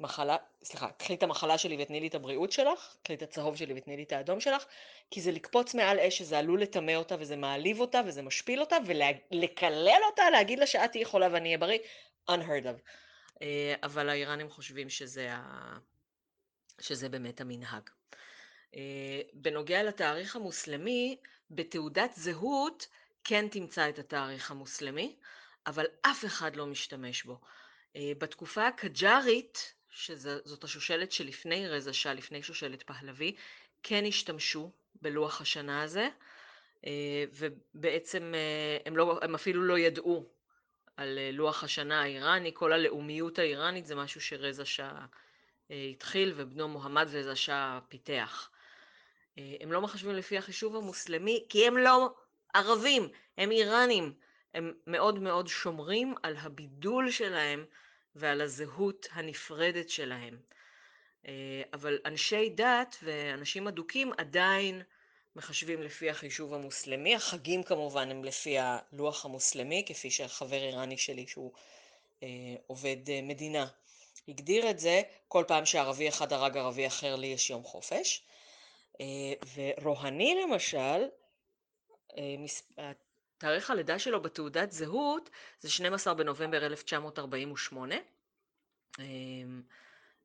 המחלה, 0.00 0.36
סליחה, 0.64 0.90
קחי 0.90 1.14
את 1.14 1.22
המחלה 1.22 1.58
שלי 1.58 1.82
ותני 1.82 2.00
לי 2.00 2.06
את 2.06 2.14
הבריאות 2.14 2.52
שלך, 2.52 2.96
קחי 3.02 3.14
את 3.14 3.22
הצהוב 3.22 3.56
שלי 3.56 3.74
ותני 3.76 3.96
לי 3.96 4.02
את 4.02 4.12
האדום 4.12 4.40
שלך, 4.40 4.64
כי 5.10 5.20
זה 5.20 5.32
לקפוץ 5.32 5.74
מעל 5.74 6.00
אש 6.00 6.18
שזה 6.18 6.38
עלול 6.38 6.62
לטמא 6.62 6.92
אותה 6.92 7.16
וזה 7.18 7.36
מעליב 7.36 7.80
אותה 7.80 8.00
וזה 8.06 8.22
משפיל 8.22 8.60
אותה, 8.60 8.76
ולקלל 8.86 10.00
אותה, 10.10 10.30
להגיד 10.30 10.58
לה 10.58 10.66
שאת 10.66 10.92
תהיי 10.92 11.04
חולה 11.04 11.28
ואני 11.32 11.48
אהיה 11.48 11.58
בריא, 11.58 11.78
unheard 12.30 12.64
of. 12.64 12.80
אה, 13.42 13.74
אבל 13.82 14.08
האיראנים 14.08 14.50
חושבים 14.50 14.88
שזה, 14.88 15.28
ה... 15.32 15.78
שזה 16.80 17.08
באמת 17.08 17.40
המנהג. 17.40 17.90
אה, 18.76 19.20
בנוגע 19.32 19.82
לתאריך 19.82 20.36
המוסלמי, 20.36 21.16
בתעודת 21.50 22.10
זהות 22.14 22.86
כן 23.24 23.48
תמצא 23.48 23.88
את 23.88 23.98
התאריך 23.98 24.50
המוסלמי, 24.50 25.16
אבל 25.66 25.86
אף 26.02 26.24
אחד 26.24 26.56
לא 26.56 26.66
משתמש 26.66 27.22
בו. 27.22 27.40
אה, 27.96 28.12
בתקופה 28.18 28.66
הקג'ארית, 28.66 29.74
שזאת 29.90 30.64
השושלת 30.64 31.12
שלפני 31.12 31.68
רזה 31.68 31.92
שאה, 31.92 32.14
לפני 32.14 32.42
שושלת 32.42 32.82
פהלוי, 32.82 33.34
כן 33.82 34.04
השתמשו 34.08 34.70
בלוח 35.02 35.40
השנה 35.40 35.82
הזה, 35.82 36.08
ובעצם 37.32 38.34
הם, 38.86 38.96
לא, 38.96 39.18
הם 39.22 39.34
אפילו 39.34 39.62
לא 39.62 39.78
ידעו 39.78 40.26
על 41.00 41.18
אה, 41.18 41.30
לוח 41.32 41.64
השנה 41.64 42.02
האיראני, 42.02 42.50
כל 42.54 42.72
הלאומיות 42.72 43.38
האיראנית 43.38 43.86
זה 43.86 43.94
משהו 43.94 44.20
שרזה 44.20 44.62
אה, 45.70 45.84
התחיל 45.90 46.32
ובנו 46.36 46.68
מוחמד 46.68 47.08
רזה 47.12 47.36
שאה 47.36 47.78
פיתח. 47.88 48.50
אה, 49.38 49.54
הם 49.60 49.72
לא 49.72 49.80
מחשבים 49.80 50.14
לפי 50.14 50.38
החישוב 50.38 50.76
המוסלמי 50.76 51.44
כי 51.48 51.66
הם 51.66 51.76
לא 51.76 52.14
ערבים, 52.54 53.08
הם 53.38 53.50
איראנים. 53.50 54.12
הם 54.54 54.72
מאוד 54.86 55.18
מאוד 55.18 55.46
שומרים 55.46 56.14
על 56.22 56.36
הבידול 56.36 57.10
שלהם 57.10 57.64
ועל 58.16 58.40
הזהות 58.40 59.06
הנפרדת 59.12 59.90
שלהם. 59.90 60.38
אבל 61.72 61.98
אנשי 62.04 62.48
דת 62.48 62.96
ואנשים 63.02 63.68
אדוקים 63.68 64.12
עדיין 64.18 64.82
מחשבים 65.36 65.82
לפי 65.82 66.10
החישוב 66.10 66.54
המוסלמי, 66.54 67.14
החגים 67.14 67.62
כמובן 67.62 68.10
הם 68.10 68.24
לפי 68.24 68.56
הלוח 68.58 69.24
המוסלמי, 69.24 69.84
כפי 69.86 70.10
שחבר 70.10 70.56
איראני 70.56 70.98
שלי 70.98 71.26
שהוא 71.26 71.52
אה, 72.22 72.28
עובד 72.66 73.10
אה, 73.10 73.20
מדינה 73.22 73.66
הגדיר 74.28 74.70
את 74.70 74.78
זה, 74.78 75.02
כל 75.28 75.44
פעם 75.48 75.66
שערבי 75.66 76.08
אחד 76.08 76.32
הרג 76.32 76.56
ערבי 76.56 76.86
אחר 76.86 77.16
לי 77.16 77.26
יש 77.26 77.50
יום 77.50 77.64
חופש. 77.64 78.22
אה, 79.00 79.32
ורוהני 79.54 80.34
למשל, 80.42 81.08
אה, 82.18 82.34
מס... 82.38 82.62
תאריך 83.40 83.70
הלידה 83.70 83.98
שלו 83.98 84.22
בתעודת 84.22 84.72
זהות 84.72 85.30
זה 85.60 85.70
12 85.70 86.14
בנובמבר 86.14 86.66
1948. 86.66 87.94
אה, 88.98 89.04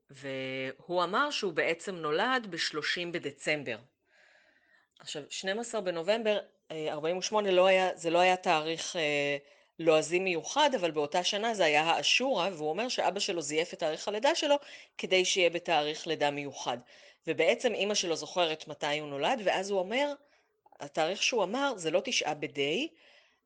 והוא 0.09 1.03
אמר 1.03 1.31
שהוא 1.31 1.53
בעצם 1.53 1.95
נולד 1.95 2.47
ב-30 2.49 3.11
בדצמבר 3.11 3.77
עכשיו, 4.99 5.23
12 5.29 5.81
בנובמבר 5.81 6.39
48' 6.71 7.49
אה, 7.49 7.53
לא 7.53 7.67
היה, 7.67 7.89
זה 7.95 8.09
לא 8.09 8.19
היה 8.19 8.37
תאריך 8.37 8.95
אה, 8.95 9.37
לועזי 9.79 10.19
מיוחד, 10.19 10.69
אבל 10.75 10.91
באותה 10.91 11.23
שנה 11.23 11.53
זה 11.53 11.65
היה 11.65 11.83
האשורה, 11.83 12.49
והוא 12.53 12.69
אומר 12.69 12.89
שאבא 12.89 13.19
שלו 13.19 13.41
זייף 13.41 13.73
את 13.73 13.79
תאריך 13.79 14.07
הלידה 14.07 14.35
שלו 14.35 14.55
כדי 14.97 15.25
שיהיה 15.25 15.49
בתאריך 15.49 16.07
לידה 16.07 16.31
מיוחד. 16.31 16.77
ובעצם 17.27 17.73
אימא 17.73 17.93
שלו 17.93 18.15
זוכרת 18.15 18.67
מתי 18.67 18.99
הוא 18.99 19.09
נולד, 19.09 19.41
ואז 19.45 19.69
הוא 19.69 19.79
אומר, 19.79 20.13
התאריך 20.79 21.23
שהוא 21.23 21.43
אמר 21.43 21.73
זה 21.77 21.91
לא 21.91 22.01
תשעה 22.05 22.33
בדי, 22.33 22.87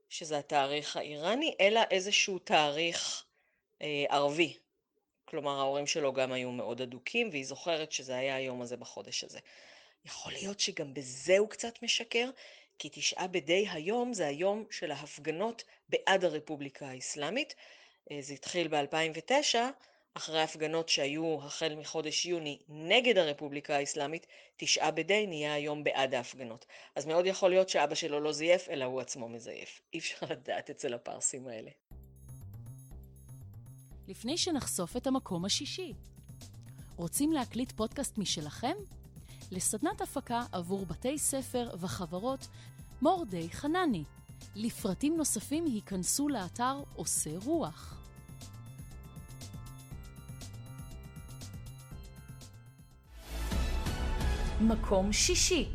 שזה 0.09 0.37
התאריך 0.37 0.97
האיראני, 0.97 1.55
אלא 1.59 1.81
איזשהו 1.91 2.39
תאריך 2.39 3.25
אה, 3.81 4.05
ערבי. 4.09 4.57
כלומר, 5.25 5.59
ההורים 5.59 5.87
שלו 5.87 6.13
גם 6.13 6.31
היו 6.31 6.51
מאוד 6.51 6.81
אדוקים, 6.81 7.29
והיא 7.29 7.45
זוכרת 7.45 7.91
שזה 7.91 8.15
היה 8.15 8.35
היום 8.35 8.61
הזה 8.61 8.77
בחודש 8.77 9.23
הזה. 9.23 9.39
יכול 10.05 10.33
להיות 10.33 10.59
שגם 10.59 10.93
בזה 10.93 11.37
הוא 11.37 11.49
קצת 11.49 11.83
משקר, 11.83 12.29
כי 12.79 12.89
תשעה 12.91 13.27
בדי 13.27 13.67
היום 13.71 14.13
זה 14.13 14.27
היום 14.27 14.65
של 14.71 14.91
ההפגנות 14.91 15.63
בעד 15.89 16.25
הרפובליקה 16.25 16.87
האסלאמית. 16.89 17.55
אה, 18.11 18.17
זה 18.21 18.33
התחיל 18.33 18.67
ב-2009, 18.67 19.55
אחרי 20.13 20.39
ההפגנות 20.39 20.89
שהיו 20.89 21.37
החל 21.43 21.75
מחודש 21.75 22.25
יוני 22.25 22.59
נגד 22.69 23.17
הרפובליקה 23.17 23.75
האסלאמית, 23.75 24.27
תשעה 24.57 24.91
בדי 24.91 25.27
נהיה 25.27 25.53
היום 25.53 25.83
בעד 25.83 26.13
ההפגנות. 26.13 26.65
אז 26.95 27.05
מאוד 27.05 27.25
יכול 27.25 27.49
להיות 27.49 27.69
שאבא 27.69 27.95
שלו 27.95 28.19
לא 28.19 28.31
זייף, 28.31 28.69
אלא 28.69 28.85
הוא 28.85 29.01
עצמו 29.01 29.29
מזייף. 29.29 29.81
אי 29.93 29.99
אפשר 29.99 30.17
לדעת 30.31 30.69
אצל 30.69 30.93
הפרסים 30.93 31.47
האלה. 31.47 31.71
לפני 34.07 34.37
שנחשוף 34.37 34.97
את 34.97 35.07
המקום 35.07 35.45
השישי, 35.45 35.93
רוצים 36.97 37.33
להקליט 37.33 37.71
פודקאסט 37.71 38.17
משלכם? 38.17 38.75
לסדנת 39.51 40.01
הפקה 40.01 40.41
עבור 40.51 40.85
בתי 40.85 41.17
ספר 41.17 41.69
וחברות 41.79 42.47
מורדי 43.01 43.49
חנני. 43.49 44.03
לפרטים 44.55 45.17
נוספים 45.17 45.65
היכנסו 45.65 46.29
לאתר 46.29 46.83
עושה 46.95 47.29
רוח. 47.45 47.98
מקום 54.61 55.13
שישי 55.13 55.69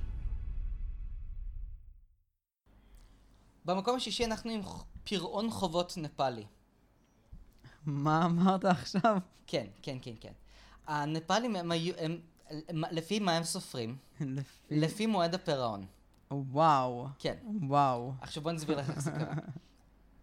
במקום 3.64 3.96
השישי 3.96 4.24
אנחנו 4.24 4.50
עם 4.50 4.60
פרעון 5.04 5.50
חובות 5.50 5.94
נפאלי. 5.96 6.46
מה 7.86 8.24
אמרת 8.24 8.64
עכשיו? 8.64 9.16
כן, 9.46 9.66
כן, 9.82 9.98
כן, 10.02 10.14
כן. 10.20 10.32
הנפאלים 10.86 11.56
הם, 11.56 11.72
היו, 11.72 11.94
הם 11.98 12.18
לפי 12.70 13.18
מה 13.18 13.36
הם 13.36 13.44
סופרים? 13.44 13.96
לפי... 14.20 14.52
לפי 14.70 15.06
מועד 15.06 15.34
הפירעון. 15.34 15.86
וואו. 16.30 17.08
כן. 17.18 17.36
וואו. 17.68 18.12
עכשיו 18.20 18.42
בוא 18.42 18.52
נסביר 18.52 18.78
לך 18.78 18.90
איך 18.90 19.00
זה 19.00 19.10
קרה. 19.10 19.34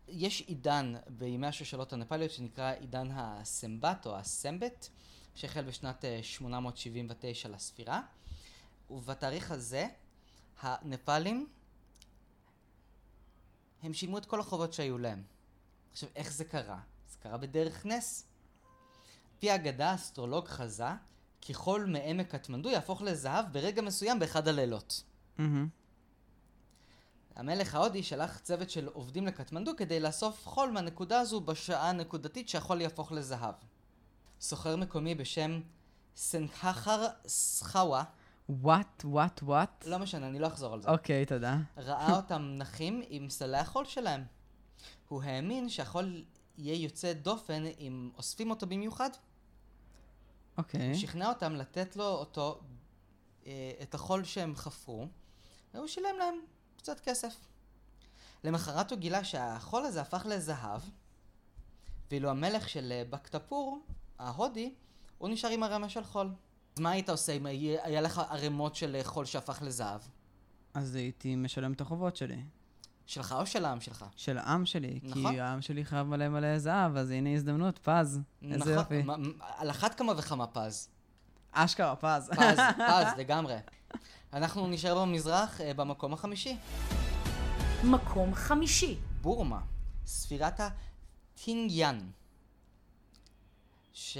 יש 0.07 0.41
עידן 0.41 0.95
בימי 1.07 1.47
השושלות 1.47 1.93
הנפאליות 1.93 2.31
שנקרא 2.31 2.71
עידן 2.71 3.07
הסמבט 3.13 4.05
או 4.05 4.17
הסמבט, 4.17 4.87
שהחל 5.35 5.61
בשנת 5.61 6.05
879 6.21 7.49
אה, 7.49 7.53
לספירה, 7.53 8.01
ובתאריך 8.91 9.51
הזה 9.51 9.87
הנפאלים 10.61 11.47
הם 13.83 13.93
שילמו 13.93 14.17
את 14.17 14.25
כל 14.25 14.39
החובות 14.39 14.73
שהיו 14.73 14.97
להם. 14.97 15.23
עכשיו, 15.91 16.09
איך 16.15 16.31
זה 16.31 16.45
קרה? 16.45 16.79
זה 17.09 17.17
קרה 17.19 17.37
בדרך 17.37 17.85
נס. 17.85 18.25
פי 19.39 19.51
האגדה, 19.51 19.95
אסטרולוג 19.95 20.47
חזה 20.47 20.89
כי 21.41 21.53
חול 21.53 21.85
מעמק 21.85 22.35
קטמנדו 22.35 22.69
יהפוך 22.69 23.01
לזהב 23.01 23.45
ברגע 23.51 23.81
מסוים 23.81 24.19
באחד 24.19 24.47
הלילות. 24.47 25.03
Mm-hmm. 25.37 25.41
המלך 27.35 27.75
ההודי 27.75 28.03
שלח 28.03 28.39
צוות 28.39 28.69
של 28.69 28.87
עובדים 28.87 29.27
לקטמנדו 29.27 29.71
כדי 29.77 29.99
לאסוף 29.99 30.47
חול 30.47 30.71
מהנקודה 30.71 31.19
הזו 31.19 31.41
בשעה 31.41 31.89
הנקודתית 31.89 32.49
שהחול 32.49 32.81
יהפוך 32.81 33.11
לזהב. 33.11 33.55
סוחר 34.41 34.75
מקומי 34.75 35.15
בשם 35.15 35.61
סנקחר 36.15 37.07
סחאווה 37.27 38.03
וואט, 38.49 39.01
וואט, 39.05 39.43
וואט? 39.43 39.85
לא 39.87 39.99
משנה, 39.99 40.27
אני 40.27 40.39
לא 40.39 40.47
אחזור 40.47 40.73
על 40.73 40.81
זה. 40.81 40.89
אוקיי, 40.89 41.23
okay, 41.23 41.27
תודה. 41.27 41.57
ראה 41.77 42.15
אותם 42.15 42.41
נחים 42.57 43.01
עם 43.09 43.29
סלי 43.29 43.57
החול 43.57 43.85
שלהם. 43.85 44.23
הוא 45.07 45.23
האמין 45.23 45.69
שהחול 45.69 46.25
יהיה 46.57 46.83
יוצא 46.83 47.13
דופן 47.13 47.63
אם 47.79 48.09
אוספים 48.17 48.49
אותו 48.49 48.67
במיוחד. 48.67 49.09
אוקיי. 50.57 50.93
Okay. 50.93 50.97
שכנע 50.97 51.29
אותם 51.29 51.55
לתת 51.55 51.95
לו 51.95 52.05
אותו, 52.05 52.61
אה, 53.45 53.71
את 53.81 53.95
החול 53.95 54.23
שהם 54.23 54.55
חפרו, 54.55 55.07
והוא 55.73 55.87
שילם 55.87 56.15
להם 56.19 56.35
קצת 56.77 56.99
כסף. 56.99 57.35
למחרת 58.43 58.91
הוא 58.91 58.99
גילה 58.99 59.23
שהחול 59.23 59.85
הזה 59.85 60.01
הפך 60.01 60.25
לזהב, 60.29 60.81
ואילו 62.11 62.29
המלך 62.29 62.69
של 62.69 62.91
אה, 62.91 63.03
בקטפור, 63.09 63.79
ההודי, 64.19 64.73
הוא 65.17 65.29
נשאר 65.29 65.49
עם 65.49 65.63
ערימה 65.63 65.89
של 65.89 66.03
חול. 66.03 66.29
אז 66.75 66.81
מה 66.81 66.91
היית 66.91 67.09
עושה 67.09 67.31
אם 67.31 67.45
היה 67.83 68.01
לך 68.01 68.21
ערימות 68.29 68.75
של 68.75 68.97
חול 69.03 69.25
שהפך 69.25 69.61
לזהב? 69.61 70.01
אז 70.73 70.95
הייתי 70.95 71.35
משלם 71.35 71.73
את 71.73 71.81
החובות 71.81 72.15
שלי. 72.15 72.43
שלך 73.05 73.35
או 73.39 73.45
של 73.45 73.65
העם 73.65 73.81
שלך? 73.81 74.05
של 74.15 74.37
העם 74.37 74.65
שלי, 74.65 74.99
נכון. 75.03 75.31
כי 75.31 75.39
העם 75.39 75.61
שלי 75.61 75.85
חייב 75.85 76.07
מלא 76.07 76.29
מלא 76.29 76.59
זהב, 76.59 76.97
אז 76.97 77.09
הנה 77.09 77.33
הזדמנות, 77.33 77.77
פז. 77.77 78.19
נכון, 78.41 78.61
איזה 78.61 78.73
יופי. 78.73 79.03
על 79.39 79.69
אחת 79.69 79.97
כמה 79.97 80.13
וכמה 80.17 80.47
פז. 80.47 80.89
אשכרה, 81.51 81.95
פז. 81.95 82.29
פז, 82.29 82.59
פז, 82.89 83.07
לגמרי. 83.17 83.55
אנחנו 84.33 84.67
נשאר 84.67 85.01
במזרח, 85.01 85.61
אה, 85.61 85.73
במקום 85.73 86.13
החמישי. 86.13 86.57
מקום 87.83 88.33
חמישי. 88.33 88.97
בורמה, 89.21 89.61
ספירת 90.05 90.59
הטינגיאן. 90.59 91.99
ש... 93.93 94.17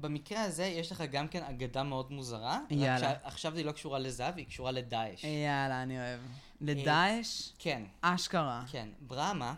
במקרה 0.00 0.42
הזה 0.42 0.64
יש 0.64 0.92
לך 0.92 1.00
גם 1.12 1.28
כן 1.28 1.42
אגדה 1.42 1.82
מאוד 1.82 2.12
מוזרה. 2.12 2.60
יאללה. 2.70 2.98
שעכשיו 2.98 3.56
היא 3.56 3.64
לא 3.64 3.72
קשורה 3.72 3.98
לזהב, 3.98 4.36
היא 4.36 4.46
קשורה 4.46 4.70
לדאעש. 4.70 5.24
יאללה, 5.24 5.82
אני 5.82 5.98
אוהב. 5.98 6.20
לדאעש? 6.60 7.52
כן, 7.58 7.82
אשכרה. 8.00 8.64
כן. 8.70 8.88
ברמה, 9.00 9.54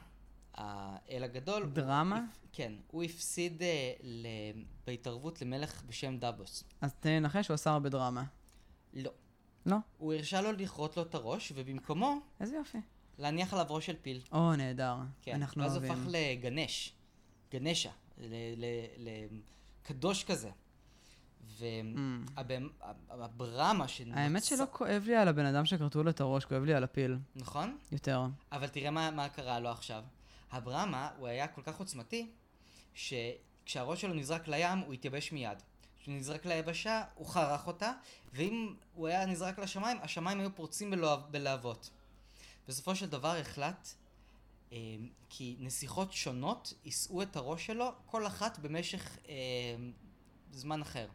האל 0.54 1.23
הגדול... 1.25 1.62
הוא- 1.62 1.73
דרמה? 1.73 2.16
הפ- 2.16 2.49
כן. 2.52 2.73
הוא 2.90 3.02
הפסיד 3.04 3.62
אה, 3.62 3.92
ל... 4.02 4.26
בהתערבות 4.87 5.42
למלך 5.42 5.83
בשם 5.87 6.16
דבוס. 6.18 6.64
אז 6.80 6.95
לנחש, 7.04 7.49
הוא 7.49 7.54
עשה 7.54 7.71
הרבה 7.71 7.88
דרמה. 7.88 8.25
לא. 8.95 9.11
לא? 9.66 9.76
הוא 9.99 10.14
הרשה 10.14 10.40
לו 10.40 10.52
לכרות 10.52 10.97
לו 10.97 11.02
את 11.02 11.14
הראש, 11.14 11.52
ובמקומו 11.57 12.16
איזה 12.40 12.57
יופי. 12.57 12.78
להניח 13.18 13.52
עליו 13.54 13.66
ראש 13.71 13.87
של 13.87 13.97
פיל. 14.02 14.21
או, 14.33 14.57
נהדר. 14.57 14.97
כן. 15.23 15.35
אנחנו 15.35 15.62
ואז 15.62 15.73
אוהבים. 15.73 15.92
הפך 15.92 16.00
לגנש. 16.09 16.92
גנשה. 17.52 17.90
לקדוש 19.90 20.25
כזה. 20.25 20.50
והברמה 23.18 23.88
שנוצר... 23.88 24.16
Mm. 24.16 24.21
האמת 24.21 24.45
שלא 24.45 24.64
כואב 24.73 25.02
לי 25.07 25.16
על 25.16 25.28
הבן 25.28 25.45
אדם 25.45 25.66
שכרתו 25.66 26.02
לו 26.02 26.11
את 26.11 26.21
הראש, 26.21 26.45
כואב 26.45 26.64
לי 26.64 26.75
על 26.75 26.85
הפיל. 26.85 27.18
נכון? 27.37 27.78
יותר. 27.92 28.23
אבל 28.52 28.66
תראה 28.66 28.90
מה, 28.90 29.11
מה 29.11 29.28
קרה 29.28 29.61
לו 29.61 29.68
עכשיו. 29.68 30.04
הברמה, 30.50 31.11
הוא 31.18 31.28
היה 31.28 31.49
כל 31.49 31.62
כך 31.62 31.78
עוצמתי, 31.78 32.30
שכשהראש 32.95 34.00
שלו 34.00 34.14
נזרק 34.14 34.49
לים, 34.49 34.78
הוא 34.78 34.95
התייבש 34.95 35.33
מיד. 35.33 35.59
כשהוא 36.00 36.14
נזרק 36.14 36.47
ליבשה, 36.47 37.02
הוא 37.14 37.26
חרך 37.26 37.66
אותה, 37.66 37.92
ואם 38.33 38.75
הוא 38.95 39.09
היה 39.09 39.26
נזרק 39.26 39.59
לשמיים, 39.59 39.99
השמיים 40.02 40.40
היו 40.40 40.54
פורצים 40.54 40.90
בלהב, 40.90 41.21
בלהבות. 41.30 41.90
בסופו 42.68 42.95
של 42.95 43.07
דבר 43.07 43.37
החלט 43.37 43.88
כי 45.28 45.56
נסיכות 45.60 46.12
שונות 46.12 46.72
יישאו 46.84 47.22
את 47.22 47.37
הראש 47.37 47.66
שלו, 47.66 47.92
כל 48.06 48.26
אחת 48.26 48.58
במשך 48.58 49.18
אה, 49.28 49.34
זמן 50.52 50.82
אחר. 50.82 51.06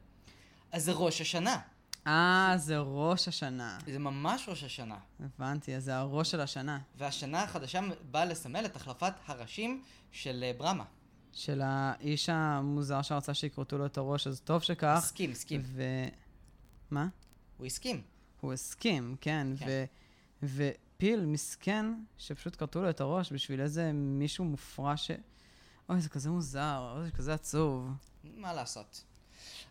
אז 0.71 0.83
זה 0.83 0.91
ראש 0.91 1.21
השנה. 1.21 1.59
אה, 2.07 2.53
זה 2.57 2.79
ראש 2.79 3.27
השנה. 3.27 3.79
זה 3.85 3.99
ממש 3.99 4.49
ראש 4.49 4.63
השנה. 4.63 4.97
הבנתי, 5.19 5.75
אז 5.75 5.83
זה 5.83 5.95
הראש 5.95 6.31
של 6.31 6.41
השנה. 6.41 6.79
והשנה 6.97 7.43
החדשה 7.43 7.79
באה 8.11 8.25
לסמל 8.25 8.65
את 8.65 8.75
החלפת 8.75 9.13
הראשים 9.25 9.83
של 10.11 10.43
אה, 10.43 10.51
ברמה. 10.57 10.85
של 11.31 11.61
האיש 11.63 12.29
המוזר 12.29 13.01
שרצה 13.01 13.33
שיכרתו 13.33 13.77
לו 13.77 13.85
את 13.85 13.97
הראש, 13.97 14.27
אז 14.27 14.41
טוב 14.41 14.61
שכך. 14.61 14.95
הסכים, 14.97 15.31
הסכים. 15.31 15.61
ו... 15.65 15.83
מה? 16.91 17.07
הוא 17.57 17.65
הסכים. 17.65 18.01
הוא 18.41 18.53
הסכים, 18.53 19.15
כן. 19.21 19.47
כן. 19.59 19.85
ו... 20.43 20.69
ופיל 21.03 21.25
מסכן, 21.25 21.85
שפשוט 22.17 22.55
כרתו 22.55 22.81
לו 22.81 22.89
את 22.89 23.01
הראש 23.01 23.33
בשביל 23.33 23.61
איזה 23.61 23.91
מישהו 23.93 24.45
מופרע 24.45 24.97
ש... 24.97 25.11
אוי, 25.89 26.01
זה 26.01 26.09
כזה 26.09 26.29
מוזר, 26.29 26.93
אוי, 26.95 27.05
זה 27.05 27.11
כזה 27.11 27.33
עצוב. 27.33 27.89
מה 28.23 28.53
לעשות? 28.53 29.03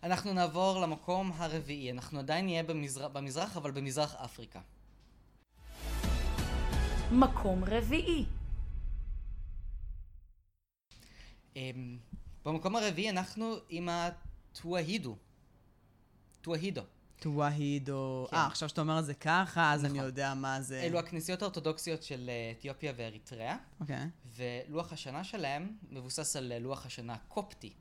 אנחנו 0.03 0.33
נעבור 0.33 0.79
למקום 0.81 1.31
הרביעי. 1.35 1.91
אנחנו 1.91 2.19
עדיין 2.19 2.45
נהיה 2.45 2.63
במזרח, 2.63 3.11
במזרח 3.11 3.57
אבל 3.57 3.71
במזרח 3.71 4.15
אפריקה. 4.15 4.61
מקום 7.11 7.63
רביעי. 7.63 8.25
אמ, 11.55 11.97
במקום 12.45 12.75
הרביעי 12.75 13.09
אנחנו 13.09 13.55
עם 13.69 13.89
הטווהידו. 13.89 15.15
טווהידו. 16.41 16.81
טווהידו. 17.23 18.27
כן. 18.29 18.35
אה, 18.35 18.45
עכשיו 18.47 18.69
שאתה 18.69 18.81
אומר 18.81 18.99
את 18.99 19.05
זה 19.05 19.13
ככה, 19.13 19.73
אז 19.73 19.85
אני 19.85 19.93
נכון. 19.93 20.05
יודע 20.05 20.33
מה 20.33 20.61
זה. 20.61 20.81
אלו 20.81 20.99
הכנסיות 20.99 21.41
האורתודוקסיות 21.41 22.03
של 22.03 22.29
אה, 22.29 22.51
אתיופיה 22.57 22.93
ואריתריאה, 22.97 23.57
אוקיי. 23.79 24.07
ולוח 24.35 24.93
השנה 24.93 25.23
שלהם 25.23 25.75
מבוסס 25.89 26.35
על 26.35 26.51
אה, 26.51 26.59
לוח 26.59 26.85
השנה 26.85 27.13
הקופטי. 27.13 27.73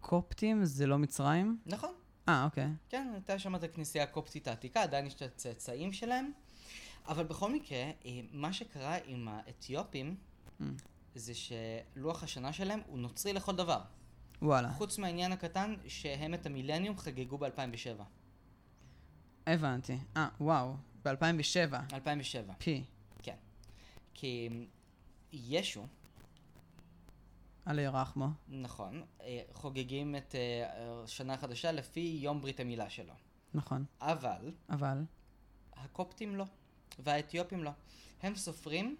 קופטים 0.00 0.64
זה 0.64 0.86
לא 0.86 0.98
מצרים? 0.98 1.58
נכון, 1.66 1.90
אה, 2.28 2.44
אוקיי. 2.44 2.68
כן, 2.88 3.10
הייתה 3.12 3.38
שם 3.38 3.54
את 3.54 3.62
הכנסייה 3.62 4.04
הקופטית 4.04 4.48
העתיקה, 4.48 4.82
עדיין 4.82 5.06
יש 5.06 5.14
את 5.14 5.22
הצאצאים 5.22 5.92
שלהם. 5.92 6.32
אבל 7.08 7.24
בכל 7.24 7.52
מקרה, 7.52 7.78
אה, 7.78 7.90
מה 8.32 8.52
שקרה 8.52 8.96
עם 9.04 9.28
האתיופים, 9.28 10.16
Mm. 10.60 10.64
זה 11.14 11.32
שלוח 11.34 12.22
השנה 12.22 12.52
שלהם 12.52 12.80
הוא 12.86 12.98
נוצרי 12.98 13.32
לכל 13.32 13.56
דבר. 13.56 13.80
וואלה. 14.42 14.72
חוץ 14.72 14.98
מהעניין 14.98 15.32
הקטן 15.32 15.74
שהם 15.88 16.34
את 16.34 16.46
המילניום 16.46 16.98
חגגו 16.98 17.38
ב-2007. 17.38 18.02
הבנתי. 19.46 19.98
אה, 20.16 20.28
וואו. 20.40 20.74
ב-2007. 21.04 21.74
2007, 21.92 22.54
פי. 22.58 22.84
כן. 23.22 23.36
כי 24.14 24.48
ישו, 25.32 25.86
עלי 27.64 27.86
רחמו. 27.86 28.26
נכון, 28.48 29.02
אה, 29.20 29.40
חוגגים 29.52 30.16
את 30.16 30.34
אה, 30.34 30.70
השנה 31.04 31.34
החדשה 31.34 31.72
לפי 31.72 32.18
יום 32.22 32.40
ברית 32.40 32.60
המילה 32.60 32.90
שלו. 32.90 33.14
נכון. 33.54 33.84
אבל 34.00 34.52
אבל... 34.70 35.04
הקופטים 35.76 36.36
לא, 36.36 36.44
והאתיופים 36.98 37.64
לא. 37.64 37.70
הם 38.22 38.36
סופרים 38.36 38.96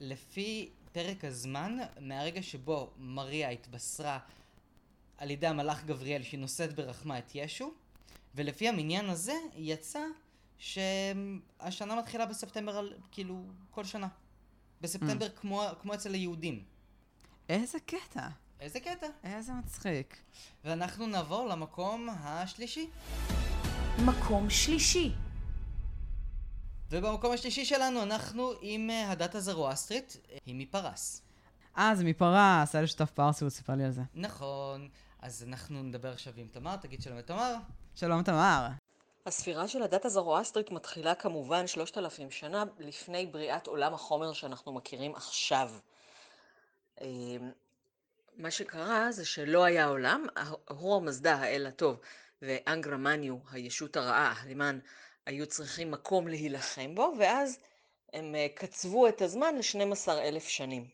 לפי 0.00 0.70
פרק 0.92 1.24
הזמן 1.24 1.78
מהרגע 2.00 2.42
שבו 2.42 2.90
מריה 2.98 3.48
התבשרה 3.48 4.18
על 5.18 5.30
ידי 5.30 5.46
המלאך 5.46 5.84
גבריאל 5.84 6.22
שהיא 6.22 6.40
נושאת 6.40 6.74
ברחמה 6.74 7.18
את 7.18 7.30
ישו, 7.34 7.74
ולפי 8.34 8.68
המניין 8.68 9.10
הזה 9.10 9.34
יצא 9.56 10.00
שהשנה 10.58 11.94
מתחילה 11.98 12.26
בספטמבר, 12.26 12.76
על- 12.78 12.94
כאילו, 13.12 13.42
כל 13.70 13.84
שנה. 13.84 14.08
בספטמבר 14.80 15.28
כמו, 15.28 15.62
כמו 15.82 15.94
אצל 15.94 16.14
היהודים. 16.14 16.62
איזה 17.48 17.78
קטע. 17.80 18.28
איזה 18.60 18.80
קטע. 18.80 19.06
איזה 19.24 19.52
מצחיק. 19.52 20.16
ואנחנו 20.64 21.06
נעבור 21.06 21.46
למקום 21.48 22.08
השלישי. 22.18 22.88
מקום 24.04 24.50
שלישי. 24.50 25.12
ובמקום 26.90 27.32
השלישי 27.32 27.64
שלנו 27.64 28.02
אנחנו 28.02 28.52
עם 28.60 28.90
אה, 28.90 29.10
הדת 29.10 29.34
הזרואסטרית, 29.34 30.16
אה, 30.30 30.38
היא 30.46 30.54
מפרס. 30.54 31.22
אה, 31.78 31.94
זה 31.96 32.04
מפרס, 32.04 32.74
היה 32.74 32.82
לי 32.82 32.88
שותף 32.88 33.10
פרסי, 33.10 33.44
הוא 33.44 33.50
סיפר 33.50 33.72
לי 33.74 33.84
על 33.84 33.90
זה. 33.90 34.02
נכון, 34.14 34.88
אז 35.20 35.42
אנחנו 35.48 35.82
נדבר 35.82 36.12
עכשיו 36.12 36.32
עם 36.36 36.46
תמר, 36.52 36.76
תגיד 36.76 37.02
שלום 37.02 37.18
לתמר. 37.18 37.54
שלום, 37.96 38.22
תמר. 38.22 38.66
הספירה 39.26 39.68
של 39.68 39.82
הדת 39.82 40.04
הזרואסטרית 40.04 40.70
מתחילה 40.70 41.14
כמובן 41.14 41.66
3,000 41.66 42.30
שנה 42.30 42.64
לפני 42.78 43.26
בריאת 43.26 43.66
עולם 43.66 43.94
החומר 43.94 44.32
שאנחנו 44.32 44.72
מכירים 44.72 45.14
עכשיו. 45.14 45.70
אה, 47.00 47.06
מה 48.36 48.50
שקרה 48.50 49.12
זה 49.12 49.24
שלא 49.24 49.64
היה 49.64 49.86
עולם, 49.86 50.26
אהורה 50.70 51.00
מזדה, 51.00 51.34
האל 51.34 51.66
הטוב, 51.66 52.00
ואנגרה 52.42 52.96
מניו, 52.96 53.36
הישות 53.50 53.96
הרעה, 53.96 54.34
הלימן, 54.42 54.78
היו 55.26 55.46
צריכים 55.46 55.90
מקום 55.90 56.28
להילחם 56.28 56.94
בו, 56.94 57.12
ואז 57.18 57.58
הם 58.12 58.34
אה, 58.34 58.46
קצבו 58.54 59.08
את 59.08 59.22
הזמן 59.22 59.54
ל-12 59.56 60.10
אלף 60.10 60.48
שנים. 60.48 60.88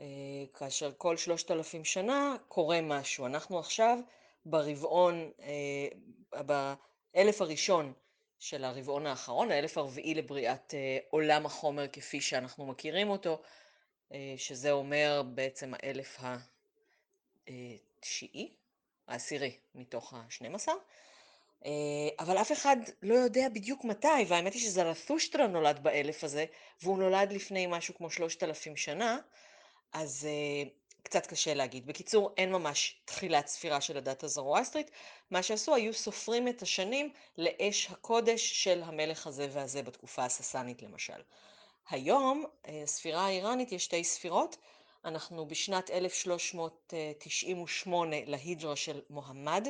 אה, 0.00 0.06
כאשר 0.54 0.92
כל 0.98 1.16
3,000 1.16 1.84
שנה 1.84 2.36
קורה 2.48 2.80
משהו. 2.80 3.26
אנחנו 3.26 3.58
עכשיו 3.58 3.98
ברבעון, 4.44 5.30
אה, 5.40 5.88
באלף 6.42 7.40
הראשון 7.40 7.92
של 8.38 8.64
הרבעון 8.64 9.06
האחרון, 9.06 9.50
האלף 9.50 9.78
הרביעי 9.78 10.14
לבריאת 10.14 10.74
אה, 10.74 10.98
עולם 11.10 11.46
החומר 11.46 11.88
כפי 11.92 12.20
שאנחנו 12.20 12.66
מכירים 12.66 13.10
אותו, 13.10 13.42
אה, 14.12 14.34
שזה 14.36 14.70
אומר 14.70 15.22
בעצם 15.34 15.72
האלף 15.74 16.18
התשיעי, 17.48 18.54
העשירי 19.08 19.56
מתוך 19.74 20.14
ה-12. 20.14 20.68
אה, 21.64 21.70
אבל 22.18 22.40
אף 22.40 22.52
אחד 22.52 22.76
לא 23.02 23.14
יודע 23.14 23.48
בדיוק 23.48 23.84
מתי, 23.84 24.08
והאמת 24.28 24.54
היא 24.54 24.62
שזרתושטרה 24.62 25.46
נולד 25.46 25.82
באלף 25.82 26.24
הזה, 26.24 26.44
והוא 26.82 26.98
נולד 26.98 27.32
לפני 27.32 27.66
משהו 27.66 27.94
כמו 27.94 28.10
3,000 28.10 28.76
שנה, 28.76 29.18
אז 29.92 30.28
uh, 30.28 30.68
קצת 31.02 31.26
קשה 31.26 31.54
להגיד. 31.54 31.86
בקיצור, 31.86 32.30
אין 32.36 32.52
ממש 32.52 33.00
תחילת 33.04 33.46
ספירה 33.46 33.80
של 33.80 33.96
הדת 33.96 34.24
הזרואסטרית. 34.24 34.90
מה 35.30 35.42
שעשו, 35.42 35.74
היו 35.74 35.94
סופרים 35.94 36.48
את 36.48 36.62
השנים 36.62 37.12
לאש 37.38 37.88
הקודש 37.90 38.64
של 38.64 38.82
המלך 38.84 39.26
הזה 39.26 39.48
והזה 39.52 39.82
בתקופה 39.82 40.24
הססנית 40.24 40.82
למשל. 40.82 41.22
היום, 41.90 42.44
uh, 42.44 42.68
ספירה 42.84 43.26
האיראנית, 43.26 43.72
יש 43.72 43.84
שתי 43.84 44.04
ספירות. 44.04 44.56
אנחנו 45.04 45.46
בשנת 45.46 45.90
1398 45.90 48.16
להיג'רה 48.26 48.76
של 48.76 49.00
מוחמד. 49.10 49.68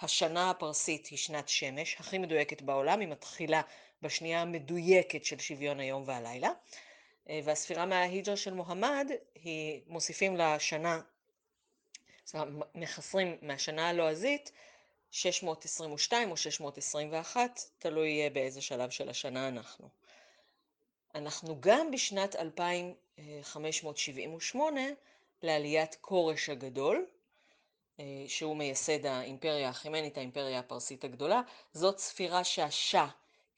השנה 0.00 0.50
הפרסית 0.50 1.06
היא 1.06 1.18
שנת 1.18 1.48
שמש, 1.48 1.96
הכי 2.00 2.18
מדויקת 2.18 2.62
בעולם, 2.62 3.00
היא 3.00 3.08
מתחילה 3.08 3.62
בשנייה 4.02 4.42
המדויקת 4.42 5.24
של 5.24 5.38
שוויון 5.38 5.80
היום 5.80 6.02
והלילה. 6.06 6.50
אה, 7.28 7.40
והספירה 7.44 7.86
מההיג'רה 7.86 8.36
של 8.36 8.54
מוחמד, 8.54 9.10
היא 9.34 9.80
מוסיפים 9.86 10.36
לשנה, 10.36 11.00
זאת 12.24 12.34
אומרת, 12.34 12.48
מחסרים 12.74 13.36
מהשנה 13.42 13.88
הלועזית 13.88 14.52
622 15.10 16.30
או 16.30 16.36
621, 16.36 17.60
תלוי 17.78 18.22
אה, 18.22 18.30
באיזה 18.30 18.60
שלב 18.60 18.90
של 18.90 19.08
השנה 19.08 19.48
אנחנו. 19.48 19.88
אנחנו 21.14 21.56
גם 21.60 21.90
בשנת 21.90 22.36
2578 22.36 24.80
לעליית 25.42 25.96
כורש 26.00 26.48
הגדול, 26.48 27.06
אה, 28.00 28.04
שהוא 28.28 28.56
מייסד 28.56 29.06
האימפריה 29.06 29.66
האחימנית, 29.66 30.18
האימפריה 30.18 30.58
הפרסית 30.58 31.04
הגדולה. 31.04 31.40
זאת 31.72 31.98
ספירה 31.98 32.44
שהשאה 32.44 33.08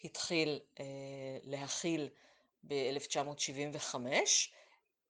התחיל 0.04 0.60
להכיל 1.44 2.08
ב-1975. 2.66 3.96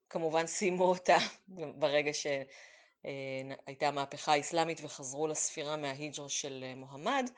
כמובן 0.09 0.47
סיימו 0.47 0.83
אותה 0.83 1.17
ברגע 1.79 2.11
שהייתה 2.13 3.87
המהפכה 3.87 4.33
האסלאמית 4.33 4.79
וחזרו 4.83 5.27
לספירה 5.27 5.77
מההיג'רה 5.77 6.29
של 6.29 6.63
מוחמד, 6.75 7.29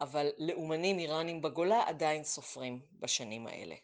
אבל 0.00 0.30
לאומנים 0.38 0.98
איראנים 0.98 1.42
בגולה 1.42 1.82
עדיין 1.86 2.24
סופרים 2.24 2.80
בשנים 3.00 3.46
האלה. 3.46 3.74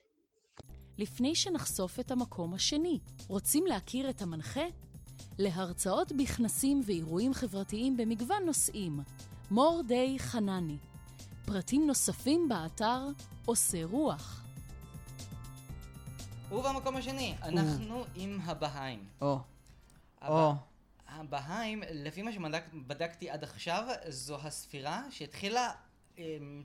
לפני 0.99 1.35
שנחשוף 1.35 2.01
את 2.01 2.11
המקום 2.11 2.55
השני, 2.55 2.99
רוצים 3.29 3.67
להכיר 3.67 4.11
את 4.11 4.23
המנחה? 4.23 4.67
להרצאות 5.39 6.13
בכנסים 6.13 6.81
ואירועים 6.87 7.35
חברתיים 7.35 7.97
במגוון 7.97 8.45
נושאים, 8.47 9.01
מורדי 9.51 10.17
חנני. 10.19 10.77
פרטים 11.47 11.87
נוספים 11.87 12.49
באתר 12.49 13.07
עושה 13.47 13.85
רוח. 13.85 14.45
ובמקום 16.53 16.97
השני, 16.97 17.35
אנחנו 17.43 18.05
עם 18.15 18.41
הבהאים. 18.45 19.05
או, 19.21 19.39
או, 20.29 20.53
הבהאים, 21.09 21.83
לפי 21.91 22.23
מה 22.23 22.33
שבדקתי 22.33 23.31
עד 23.31 23.45
עכשיו, 23.45 23.89
זו 24.09 24.39
הספירה 24.43 25.03
שהתחילה 25.11 25.73
אמ, 26.19 26.63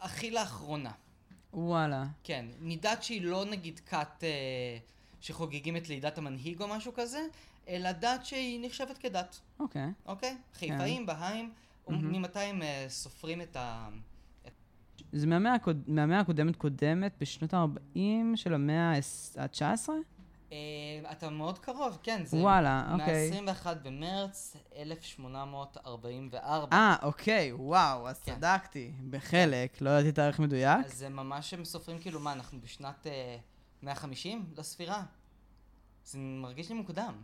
הכי 0.00 0.30
לאחרונה. 0.30 0.92
וואלה. 1.52 2.04
כן, 2.24 2.46
מדת 2.60 3.02
שהיא 3.02 3.22
לא 3.22 3.44
נגיד 3.44 3.80
כת 3.86 4.24
אה, 4.24 4.78
שחוגגים 5.20 5.76
את 5.76 5.88
לידת 5.88 6.18
המנהיג 6.18 6.62
או 6.62 6.68
משהו 6.68 6.92
כזה, 6.94 7.26
אלא 7.68 7.92
דת 7.92 8.26
שהיא 8.26 8.66
נחשבת 8.66 8.98
כדת, 8.98 9.40
אוקיי. 9.60 9.92
אוקיי? 10.06 10.36
חיפאים, 10.54 11.06
בהאים. 11.06 11.52
ממתי 11.88 12.38
הם 12.38 12.62
אה, 12.62 12.86
סופרים 12.88 13.40
את 13.42 13.56
ה... 13.56 13.88
זה 15.12 15.26
מהמאה 15.26 15.54
הקוד- 15.54 15.82
מהמאה 15.86 16.20
הקודמת 16.20 16.56
קודמת, 16.56 17.14
בשנות 17.20 17.54
ה-40 17.54 17.98
של 18.34 18.54
המאה 18.54 18.92
ה-19? 19.38 19.88
אה, 20.52 20.56
אתה 21.12 21.30
מאוד 21.30 21.58
קרוב, 21.58 21.98
כן, 22.02 22.22
זה... 22.24 22.36
וואלה, 22.36 22.84
אוקיי. 22.92 23.40
מה-21 23.42 23.66
במרץ 23.82 24.56
1844. 24.76 26.76
אה, 26.76 26.96
אוקיי, 27.02 27.52
וואו, 27.52 28.08
אז 28.08 28.20
כן. 28.20 28.34
צדקתי. 28.34 28.92
בחלק, 29.10 29.80
לא 29.80 29.90
ידעתי 29.90 30.12
תאריך 30.12 30.38
מדויק. 30.40 30.86
אז 30.86 30.92
זה 30.94 31.08
ממש 31.08 31.54
הם 31.54 31.64
סופרים 31.64 31.98
כאילו, 31.98 32.20
מה, 32.20 32.32
אנחנו 32.32 32.60
בשנת 32.60 33.06
אה, 33.06 33.36
150 33.82 34.44
לספירה? 34.58 35.02
זה 36.04 36.18
מרגיש 36.18 36.68
לי 36.68 36.74
מוקדם. 36.74 37.14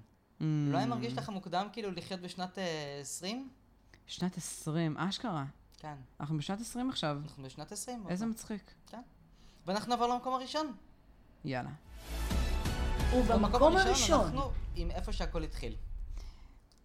לא 0.40 0.78
היה 0.78 0.86
מרגיש 0.86 1.12
Mm, 1.12 1.16
לך 1.16 1.28
מוקדם 1.28 1.66
כאילו 1.72 1.90
לחיות 1.90 2.20
בשנת 2.20 2.58
אה, 2.58 2.98
20? 3.00 3.48
שנת 4.06 4.36
20, 4.36 4.96
אשכרה. 4.98 5.44
כן, 5.78 5.94
אנחנו 6.20 6.38
בשנת 6.38 6.60
20 6.60 6.90
עכשיו. 6.90 7.18
אנחנו 7.24 7.42
בשנת 7.42 7.72
20. 7.72 8.04
איזה 8.08 8.26
מצחיק. 8.26 8.70
ואנחנו 9.66 9.90
נעבור 9.90 10.06
למקום 10.08 10.34
הראשון. 10.34 10.72
יאללה. 11.44 11.70
ובמקום 13.16 13.76
הראשון, 13.76 14.20
אנחנו 14.24 14.42
עם 14.76 14.90
איפה 14.90 15.12
שהכל 15.12 15.42
התחיל. 15.42 15.76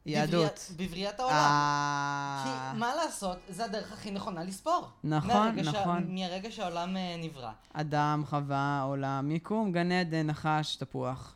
יהדות. 0.06 0.52
בבריאת- 0.52 0.72
בבריאת 0.78 1.20
העולם. 1.20 1.36
אה... 1.36 2.72
כי 2.74 2.80
מה 2.80 2.96
לעשות, 2.96 3.38
זה 3.50 3.66
הדרך 3.66 3.92
הכי 3.92 4.12
נכונה 4.12 4.44
לספור. 4.44 4.88
נכון, 5.04 5.56
נכון. 5.60 6.16
מהרגע 6.16 6.52
שהעולם 6.52 6.98
אה, 6.98 7.16
נברא. 7.20 7.52
אדם, 7.74 8.24
חווה, 8.26 8.82
עולם, 8.82 9.32
יקום, 9.32 9.72
גן 9.72 9.92
עדן, 9.92 10.28
נחש, 10.28 10.76
תפוח. 10.76 11.36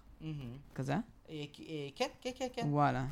כזה? 0.76 0.94
אה, 0.94 1.00
אה, 1.30 1.44
כן, 1.96 2.08
כן, 2.22 2.30
כן, 2.36 2.48
כן. 2.54 2.66
וואלה. 2.70 3.06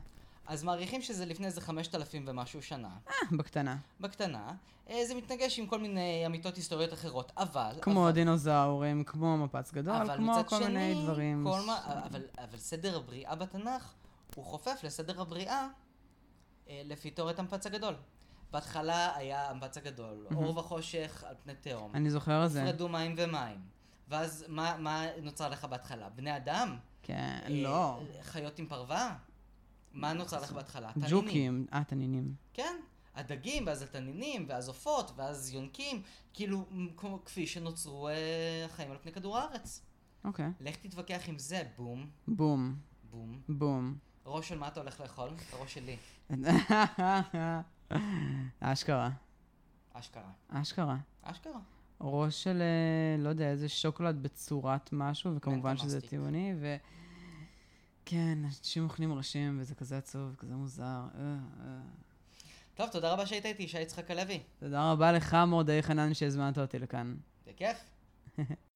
אז 0.47 0.63
מעריכים 0.63 1.01
שזה 1.01 1.25
לפני 1.25 1.45
איזה 1.45 1.61
5,000 1.61 2.23
ומשהו 2.27 2.61
שנה. 2.61 2.89
אה, 3.07 3.13
בקטנה. 3.37 3.77
בקטנה. 3.99 4.51
אה, 4.89 5.05
זה 5.05 5.15
מתנגש 5.15 5.59
עם 5.59 5.67
כל 5.67 5.79
מיני 5.79 6.23
אמיתות 6.25 6.55
היסטוריות 6.55 6.93
אחרות, 6.93 7.31
אבל... 7.37 7.75
כמו 7.81 8.03
אבל- 8.03 8.11
דינוזאורים, 8.11 9.03
כמו 9.03 9.37
מפץ 9.37 9.71
גדול, 9.71 10.15
כמו 10.17 10.35
כל 10.47 10.57
שני, 10.63 10.67
מיני 10.67 11.03
דברים. 11.03 11.47
כל 11.51 11.59
מה, 11.65 11.79
אבל, 12.05 12.21
אבל 12.37 12.57
סדר 12.57 12.97
הבריאה 12.97 13.35
בתנ"ך 13.35 13.93
הוא 14.35 14.45
חופף 14.45 14.79
לסדר 14.83 15.21
הבריאה 15.21 15.67
אה, 16.69 16.81
לפי 16.85 17.11
תיאוריית 17.11 17.39
המפץ 17.39 17.65
הגדול. 17.65 17.95
בהתחלה 18.51 19.15
היה 19.15 19.49
המפץ 19.49 19.77
הגדול, 19.77 20.27
אור 20.35 20.57
וחושך 20.57 21.23
על 21.27 21.35
פני 21.43 21.53
תהום. 21.61 21.91
אני 21.93 22.09
זוכר 22.09 22.45
את 22.45 22.51
זה. 22.51 22.61
הופרדו 22.63 22.89
מים 22.89 23.15
ומים. 23.17 23.57
ואז 24.07 24.45
מה, 24.47 24.75
מה 24.77 25.05
נוצר 25.21 25.49
לך 25.49 25.65
בהתחלה? 25.65 26.09
בני 26.09 26.37
אדם? 26.37 26.77
כן, 27.03 27.39
אה, 27.43 27.49
לא. 27.49 27.99
חיות 28.21 28.59
עם 28.59 28.65
פרווה? 28.67 29.15
מה 29.93 30.13
נוצר 30.13 30.41
לך 30.41 30.51
בהתחלה? 30.51 30.91
ג'וקים. 31.09 31.65
אה, 31.73 31.83
תנינים. 31.83 32.33
כן, 32.53 32.75
הדגים, 33.15 33.67
ואז 33.67 33.81
התנינים, 33.81 34.45
ואז 34.49 34.67
עופות, 34.67 35.11
ואז 35.15 35.53
יונקים, 35.53 36.01
כאילו, 36.33 36.65
כמו- 36.97 37.19
כפי 37.25 37.47
שנוצרו 37.47 38.07
אה, 38.07 38.13
החיים 38.65 38.91
על 38.91 38.97
פני 39.01 39.11
כדור 39.11 39.37
הארץ. 39.37 39.81
אוקיי. 40.25 40.49
לך 40.59 40.75
תתווכח 40.75 41.21
עם 41.27 41.39
זה, 41.39 41.63
בום, 41.77 42.07
בום. 42.27 42.75
בום. 43.11 43.41
בום. 43.49 43.97
ראש 44.25 44.49
של 44.49 44.57
מה 44.57 44.67
אתה 44.67 44.79
הולך 44.79 44.99
לאכול? 45.01 45.29
הראש 45.53 45.73
שלי. 45.73 45.97
אשכרה. 48.59 49.09
אשכרה. 49.93 50.31
אשכרה. 50.49 50.97
אשכרה. 51.21 51.59
ראש 52.01 52.43
של, 52.43 52.61
אה, 52.61 53.23
לא 53.23 53.29
יודע, 53.29 53.49
איזה 53.51 53.69
שוקולד 53.69 54.23
בצורת 54.23 54.89
משהו, 54.93 55.35
וכמובן 55.35 55.77
שזה. 55.77 56.01
טבעוני, 56.01 56.53
ו... 56.59 56.75
כן, 58.05 58.37
אנשים 58.45 58.83
אוכלים 58.83 59.13
ראשים, 59.13 59.57
וזה 59.59 59.75
כזה 59.75 59.97
עצוב, 59.97 60.35
כזה 60.37 60.55
מוזר. 60.55 60.83
אה, 60.83 61.19
אה. 61.19 61.79
טוב, 62.75 62.89
תודה 62.89 63.13
רבה 63.13 63.25
שהיית 63.25 63.45
איתי, 63.45 63.67
שי 63.67 63.81
יצחק 63.81 64.11
הלוי. 64.11 64.39
תודה 64.59 64.91
רבה 64.91 65.11
לך, 65.11 65.37
מורדי 65.47 65.81
חנן, 65.81 66.13
שהזמנת 66.13 66.57
אותי 66.57 66.79
לכאן. 66.79 67.15
זה 67.45 67.51
כיף. 67.55 67.77